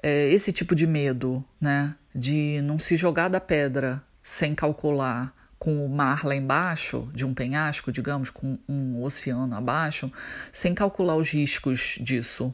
É 0.02 0.30
esse 0.30 0.52
tipo 0.52 0.74
de 0.74 0.88
medo, 0.88 1.44
né? 1.62 1.96
De 2.16 2.62
não 2.64 2.80
se 2.80 2.98
jogar 2.98 3.30
da 3.30 3.40
pedra 3.40 4.02
sem 4.24 4.56
calcular 4.56 5.34
com 5.60 5.86
o 5.86 5.90
mar 5.90 6.26
lá 6.26 6.36
embaixo, 6.36 7.10
de 7.14 7.26
um 7.26 7.34
penhasco, 7.34 7.92
digamos, 7.92 8.30
com 8.30 8.58
um 8.68 9.02
oceano 9.04 9.56
abaixo, 9.56 10.12
sem 10.52 10.74
calcular 10.74 11.16
os 11.16 11.30
riscos 11.30 11.98
disso. 12.00 12.54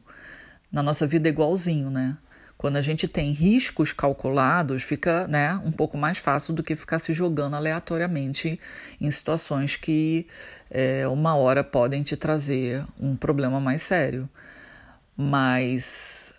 Na 0.71 0.81
nossa 0.81 1.05
vida 1.05 1.29
é 1.29 1.31
igualzinho, 1.31 1.89
né? 1.89 2.17
Quando 2.63 2.77
a 2.77 2.81
gente 2.81 3.09
tem 3.09 3.31
riscos 3.31 3.91
calculados, 3.91 4.83
fica 4.83 5.27
né, 5.27 5.59
um 5.65 5.71
pouco 5.71 5.97
mais 5.97 6.19
fácil 6.19 6.53
do 6.53 6.63
que 6.63 6.77
ficar 6.77 6.97
se 6.97 7.13
jogando 7.13 7.57
aleatoriamente 7.57 8.57
em 9.01 9.11
situações 9.11 9.75
que 9.75 10.25
é, 10.71 11.05
uma 11.09 11.35
hora 11.35 11.61
podem 11.61 12.03
te 12.03 12.15
trazer 12.15 12.85
um 12.97 13.17
problema 13.17 13.59
mais 13.59 13.81
sério. 13.81 14.29
Mas 15.17 16.35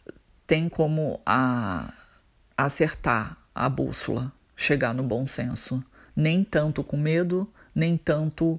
tem 0.46 0.66
como 0.66 1.20
a, 1.26 1.92
acertar 2.56 3.36
a 3.54 3.68
bússola, 3.68 4.32
chegar 4.56 4.94
no 4.94 5.02
bom 5.02 5.26
senso. 5.26 5.84
Nem 6.16 6.42
tanto 6.42 6.82
com 6.82 6.96
medo, 6.96 7.46
nem 7.74 7.98
tanto 7.98 8.58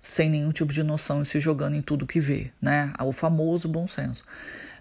sem 0.00 0.30
nenhum 0.30 0.52
tipo 0.52 0.72
de 0.72 0.82
noção 0.82 1.20
e 1.20 1.26
se 1.26 1.38
jogando 1.38 1.76
em 1.76 1.82
tudo 1.82 2.06
que 2.06 2.18
vê, 2.18 2.50
né? 2.62 2.94
O 2.98 3.12
famoso 3.12 3.68
bom 3.68 3.86
senso. 3.86 4.24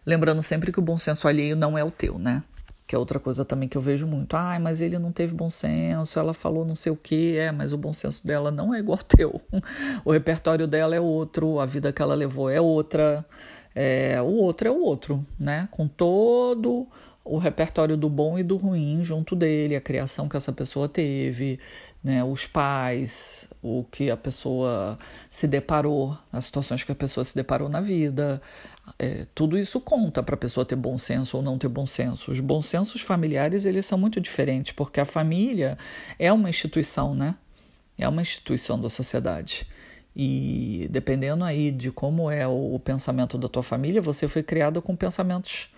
Lembrando 0.06 0.44
sempre 0.44 0.72
que 0.72 0.80
o 0.80 0.82
bom 0.82 0.98
senso 0.98 1.28
alheio 1.28 1.56
não 1.56 1.78
é 1.78 1.84
o 1.84 1.92
teu, 1.92 2.20
né? 2.20 2.44
Que 2.86 2.96
é 2.96 2.98
outra 2.98 3.20
coisa 3.20 3.46
também 3.46 3.70
que 3.70 3.78
eu 3.78 3.82
vejo 3.82 4.06
muito. 4.06 4.36
Ai, 4.36 4.60
mas 4.60 4.82
ele 4.82 5.00
não 5.00 5.12
teve 5.12 5.34
bom 5.34 5.50
senso, 5.50 6.20
ela 6.20 6.34
falou 6.34 6.66
não 6.66 6.76
sei 6.76 6.92
o 6.92 6.98
que, 6.98 7.38
é, 7.38 7.52
mas 7.52 7.72
o 7.72 7.78
bom 7.78 7.94
senso 7.94 8.26
dela 8.28 8.52
não 8.52 8.74
é 8.74 8.80
igual 8.80 9.00
ao 9.00 9.04
teu. 9.04 9.42
o 10.04 10.12
repertório 10.12 10.68
dela 10.68 10.96
é 10.96 11.00
outro, 11.00 11.60
a 11.60 11.66
vida 11.66 11.94
que 11.94 12.02
ela 12.02 12.16
levou 12.16 12.50
é 12.50 12.60
outra, 12.60 13.26
é, 13.74 14.22
o 14.22 14.34
outro 14.34 14.68
é 14.68 14.72
o 14.72 14.82
outro, 14.82 15.26
né? 15.40 15.68
Com 15.72 15.88
todo 15.88 16.88
o 17.24 17.38
repertório 17.38 17.96
do 17.96 18.10
bom 18.10 18.38
e 18.38 18.44
do 18.44 18.58
ruim 18.58 19.04
junto 19.04 19.36
dele, 19.36 19.76
a 19.76 19.82
criação 19.82 20.28
que 20.28 20.36
essa 20.36 20.52
pessoa 20.52 20.90
teve, 20.90 21.58
né, 22.04 22.22
os 22.22 22.46
pais, 22.46 23.48
o 23.62 23.86
que 23.90 24.12
a 24.12 24.18
pessoa 24.18 25.00
se 25.30 25.48
deparou, 25.48 26.18
as 26.32 26.46
situações 26.46 26.84
que 26.84 26.92
a 26.92 26.96
pessoa 26.96 27.24
se 27.24 27.34
deparou 27.34 27.70
na 27.70 27.80
vida, 27.80 28.42
é, 29.00 29.26
tudo 29.34 29.58
isso 29.58 29.80
conta 29.80 30.22
para 30.22 30.36
a 30.36 30.38
pessoa 30.38 30.66
ter 30.66 30.76
bom 30.76 30.98
senso 30.98 31.38
ou 31.38 31.44
não 31.44 31.58
ter 31.58 31.68
bom 31.68 31.86
senso. 31.86 32.32
Os 32.32 32.40
bons 32.40 32.66
sensos 32.66 33.02
familiares 33.02 33.66
eles 33.66 33.86
são 33.86 33.98
muito 33.98 34.20
diferentes, 34.20 34.74
porque 34.74 35.00
a 35.00 35.06
família 35.06 35.78
é 36.20 36.32
uma 36.32 36.50
instituição, 36.50 37.16
né? 37.16 37.36
É 37.98 38.08
uma 38.08 38.22
instituição 38.22 38.80
da 38.80 38.90
sociedade. 38.90 39.68
E 40.16 40.88
dependendo 40.92 41.44
aí 41.44 41.72
de 41.72 41.92
como 41.92 42.30
é 42.30 42.46
o 42.48 42.80
pensamento 42.80 43.38
da 43.38 43.48
tua 43.48 43.64
família, 43.64 44.02
você 44.02 44.28
foi 44.28 44.44
criado 44.44 44.82
com 44.82 44.96
pensamentos 44.96 45.70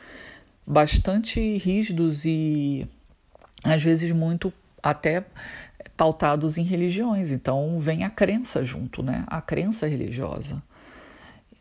bastante 0.65 1.57
rígidos 1.57 2.25
e 2.25 2.87
às 3.63 3.83
vezes 3.83 4.11
muito 4.11 4.51
até 4.81 5.25
pautados 5.95 6.57
em 6.57 6.63
religiões. 6.63 7.31
Então 7.31 7.79
vem 7.79 8.03
a 8.03 8.09
crença 8.09 8.65
junto, 8.65 9.01
né? 9.03 9.23
A 9.27 9.41
crença 9.41 9.87
religiosa. 9.87 10.61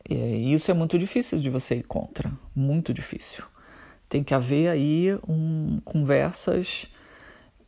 E 0.09 0.53
isso 0.53 0.71
é 0.71 0.75
muito 0.75 0.99
difícil 0.99 1.41
de 1.41 1.49
você 1.49 1.77
ir 1.77 1.85
contra, 1.85 2.31
muito 2.55 2.93
difícil. 2.93 3.45
Tem 4.09 4.23
que 4.23 4.35
haver 4.35 4.69
aí 4.69 5.19
um, 5.27 5.81
conversas 5.85 6.89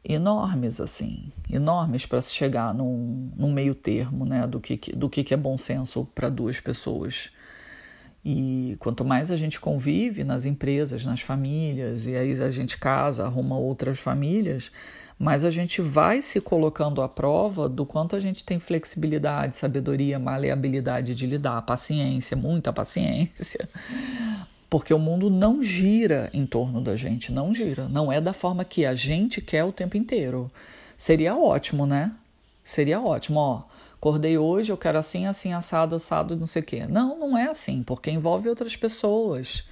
enormes, 0.05 0.81
assim, 0.81 1.33
enormes 1.51 2.07
para 2.07 2.21
se 2.21 2.33
chegar 2.33 2.73
num, 2.75 3.33
num, 3.37 3.53
meio 3.53 3.75
termo, 3.75 4.25
né, 4.25 4.47
do 4.47 4.61
que, 4.61 4.77
do 4.95 5.09
que 5.09 5.35
é 5.35 5.37
bom 5.37 5.59
senso 5.59 6.05
para 6.15 6.29
duas 6.29 6.61
pessoas. 6.61 7.31
E 8.25 8.77
quanto 8.81 9.05
mais 9.05 9.31
a 9.31 9.37
gente 9.37 9.59
convive 9.59 10.23
nas 10.23 10.45
empresas, 10.45 11.05
nas 11.05 11.21
famílias, 11.21 12.07
e 12.07 12.17
aí 12.17 12.41
a 12.43 12.51
gente 12.51 12.79
casa, 12.79 13.25
arruma 13.25 13.57
outras 13.57 13.99
famílias, 13.99 14.71
mas 15.19 15.45
a 15.45 15.51
gente 15.51 15.81
vai 15.81 16.21
se 16.21 16.41
colocando 16.41 17.01
à 17.01 17.09
prova 17.09 17.69
do 17.69 17.87
quanto 17.87 18.15
a 18.15 18.21
gente 18.21 18.45
tem 18.45 18.59
flexibilidade, 18.59 19.57
sabedoria, 19.57 20.19
maleabilidade 20.19 21.15
de 21.15 21.27
lidar, 21.27 21.63
paciência, 21.63 22.37
muita 22.37 22.73
paciência, 22.73 23.69
Porque 24.69 24.93
o 24.93 24.99
mundo 24.99 25.31
não 25.31 25.63
gira 25.63 26.29
em 26.35 26.45
torno 26.45 26.81
da 26.83 26.97
gente, 26.97 27.33
não 27.33 27.55
gira. 27.55 27.89
Não 27.89 28.13
é 28.13 28.21
da 28.21 28.33
forma 28.33 28.65
que 28.65 28.85
a 28.85 28.95
gente 28.95 29.41
quer 29.41 29.65
o 29.65 29.73
tempo 29.73 29.97
inteiro. 29.97 30.51
Seria 30.97 31.37
ótimo, 31.37 31.87
né? 31.87 32.13
Seria 32.65 33.01
ótimo, 33.01 33.39
ó. 33.39 33.63
Acordei 33.95 34.37
hoje, 34.37 34.73
eu 34.73 34.77
quero 34.77 34.99
assim, 34.99 35.27
assim, 35.27 35.53
assado, 35.53 35.97
assado, 35.97 36.37
não 36.37 36.47
sei 36.47 36.63
o 36.63 36.65
quê. 36.65 36.87
Não, 36.87 37.19
não 37.19 37.39
é 37.39 37.49
assim, 37.49 37.83
porque 37.83 38.11
envolve 38.11 38.49
outras 38.49 38.77
pessoas. 38.77 39.65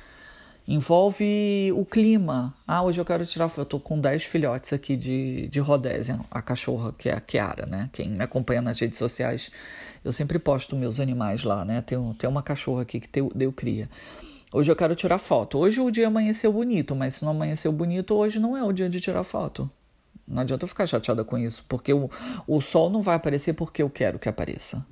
Envolve 0.66 1.70
o 1.77 1.85
clima. 1.85 2.55
Ah, 2.66 2.83
hoje 2.83 2.98
eu 2.98 3.05
quero 3.05 3.27
tirar. 3.27 3.53
Eu 3.55 3.66
tô 3.66 3.79
com 3.79 4.00
10 4.00 4.24
filhotes 4.24 4.72
aqui 4.72 4.96
de, 4.96 5.46
de 5.48 5.61
Rodésia, 5.61 6.18
a 6.31 6.40
cachorra, 6.40 6.94
que 6.96 7.11
é 7.11 7.12
a 7.12 7.20
Kiara, 7.20 7.66
né? 7.66 7.90
Quem 7.92 8.11
me 8.11 8.24
acompanha 8.24 8.62
nas 8.62 8.79
redes 8.79 8.98
sociais, 8.98 9.50
eu 10.03 10.11
sempre 10.11 10.38
posto 10.38 10.74
meus 10.74 10.98
animais 11.00 11.44
lá, 11.44 11.66
né? 11.66 11.83
Tem, 11.83 11.98
tem 12.14 12.31
uma 12.31 12.42
cachorra 12.42 12.81
aqui 12.81 12.98
que 12.98 13.09
deu, 13.09 13.31
deu 13.35 13.53
cria. 13.53 13.90
Hoje 14.50 14.72
eu 14.72 14.77
quero 14.77 14.94
tirar 14.94 15.18
foto. 15.18 15.59
Hoje 15.59 15.83
o 15.83 15.90
dia 15.90 16.07
amanheceu 16.07 16.50
bonito, 16.50 16.96
mas 16.96 17.16
se 17.16 17.24
não 17.24 17.33
amanheceu 17.33 17.70
bonito, 17.70 18.14
hoje 18.14 18.40
não 18.40 18.57
é 18.57 18.64
o 18.64 18.72
dia 18.72 18.88
de 18.88 19.00
tirar 19.00 19.22
foto. 19.22 19.70
Não 20.27 20.40
adianta 20.40 20.64
eu 20.64 20.68
ficar 20.68 20.87
chateada 20.87 21.22
com 21.24 21.37
isso, 21.37 21.62
porque 21.68 21.92
o, 21.92 22.09
o 22.46 22.62
sol 22.62 22.88
não 22.88 23.03
vai 23.03 23.16
aparecer 23.16 23.53
porque 23.53 23.83
eu 23.83 23.90
quero 23.90 24.18
que 24.18 24.31
apareça. 24.31 24.87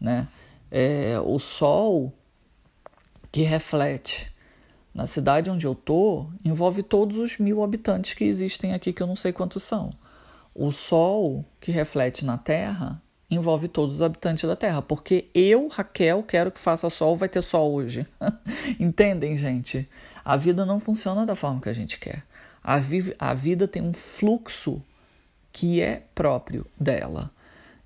Né? 0.00 0.26
É, 0.72 1.20
o 1.24 1.38
sol 1.38 2.12
que 3.30 3.42
reflete 3.42 4.33
na 4.94 5.06
cidade 5.06 5.50
onde 5.50 5.66
eu 5.66 5.74
tô 5.74 6.26
envolve 6.44 6.82
todos 6.82 7.16
os 7.18 7.38
mil 7.38 7.62
habitantes 7.62 8.14
que 8.14 8.24
existem 8.24 8.72
aqui, 8.72 8.92
que 8.92 9.02
eu 9.02 9.06
não 9.06 9.16
sei 9.16 9.32
quantos 9.32 9.64
são. 9.64 9.90
O 10.54 10.70
sol 10.70 11.44
que 11.60 11.72
reflete 11.72 12.24
na 12.24 12.38
Terra 12.38 13.02
envolve 13.28 13.66
todos 13.66 13.96
os 13.96 14.02
habitantes 14.02 14.48
da 14.48 14.54
Terra, 14.54 14.80
porque 14.80 15.26
eu, 15.34 15.66
Raquel, 15.66 16.22
quero 16.22 16.52
que 16.52 16.60
faça 16.60 16.88
sol, 16.88 17.16
vai 17.16 17.28
ter 17.28 17.42
sol 17.42 17.72
hoje. 17.72 18.06
Entendem, 18.78 19.36
gente? 19.36 19.88
A 20.24 20.36
vida 20.36 20.64
não 20.64 20.78
funciona 20.78 21.26
da 21.26 21.34
forma 21.34 21.60
que 21.60 21.68
a 21.68 21.74
gente 21.74 21.98
quer. 21.98 22.22
A, 22.62 22.78
vi 22.78 23.14
a 23.18 23.34
vida 23.34 23.66
tem 23.66 23.82
um 23.82 23.92
fluxo 23.92 24.80
que 25.52 25.80
é 25.80 26.02
próprio 26.14 26.66
dela. 26.78 27.30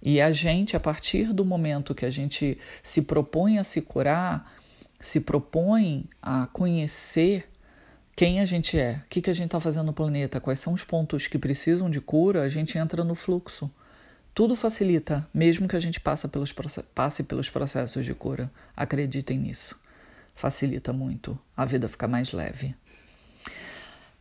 E 0.01 0.21
a 0.21 0.31
gente, 0.31 0.77
a 0.77 0.81
partir 0.81 1.33
do 1.33 1.45
momento 1.45 1.95
que 1.95 2.05
a 2.05 2.11
gente 2.11 2.59
se 2.83 3.03
propõe 3.03 3.59
a 3.59 3.65
se 3.65 3.83
curar, 3.83 4.58
se 5.01 5.21
propõe 5.21 6.09
a 6.21 6.47
conhecer 6.47 7.49
quem 8.17 8.41
a 8.41 8.47
gente 8.47 8.79
é, 8.79 9.03
o 9.05 9.09
que, 9.09 9.23
que 9.23 9.31
a 9.31 9.33
gente 9.33 9.47
está 9.47 9.61
fazendo 9.61 9.87
no 9.87 9.93
planeta, 9.93 10.41
quais 10.41 10.59
são 10.59 10.73
os 10.73 10.83
pontos 10.83 11.29
que 11.29 11.39
precisam 11.39 11.89
de 11.89 12.01
cura, 12.01 12.43
a 12.43 12.49
gente 12.49 12.77
entra 12.77 13.05
no 13.05 13.15
fluxo. 13.15 13.71
Tudo 14.35 14.57
facilita, 14.57 15.29
mesmo 15.33 15.69
que 15.69 15.77
a 15.77 15.81
gente 15.81 16.01
passe 16.01 16.27
pelos, 16.29 16.53
passe 16.95 17.23
pelos 17.25 17.49
processos 17.49 18.05
de 18.05 18.15
cura. 18.15 18.51
Acreditem 18.77 19.39
nisso. 19.39 19.81
Facilita 20.35 20.93
muito. 20.93 21.39
A 21.57 21.65
vida 21.65 21.89
fica 21.89 22.07
mais 22.07 22.33
leve. 22.33 22.75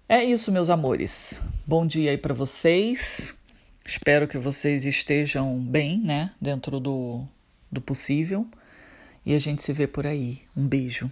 É 0.09 0.23
isso, 0.23 0.51
meus 0.51 0.69
amores. 0.69 1.41
Bom 1.65 1.85
dia 1.85 2.11
aí 2.11 2.17
para 2.17 2.33
vocês. 2.33 3.35
Espero 3.85 4.27
que 4.27 4.37
vocês 4.37 4.85
estejam 4.85 5.59
bem, 5.59 5.99
né? 5.99 6.31
Dentro 6.41 6.79
do, 6.79 7.23
do 7.71 7.81
possível. 7.81 8.47
E 9.27 9.33
a 9.33 9.39
gente 9.39 9.61
se 9.61 9.73
vê 9.73 9.85
por 9.85 10.07
aí. 10.07 10.39
Um 10.55 10.65
beijo. 10.65 11.11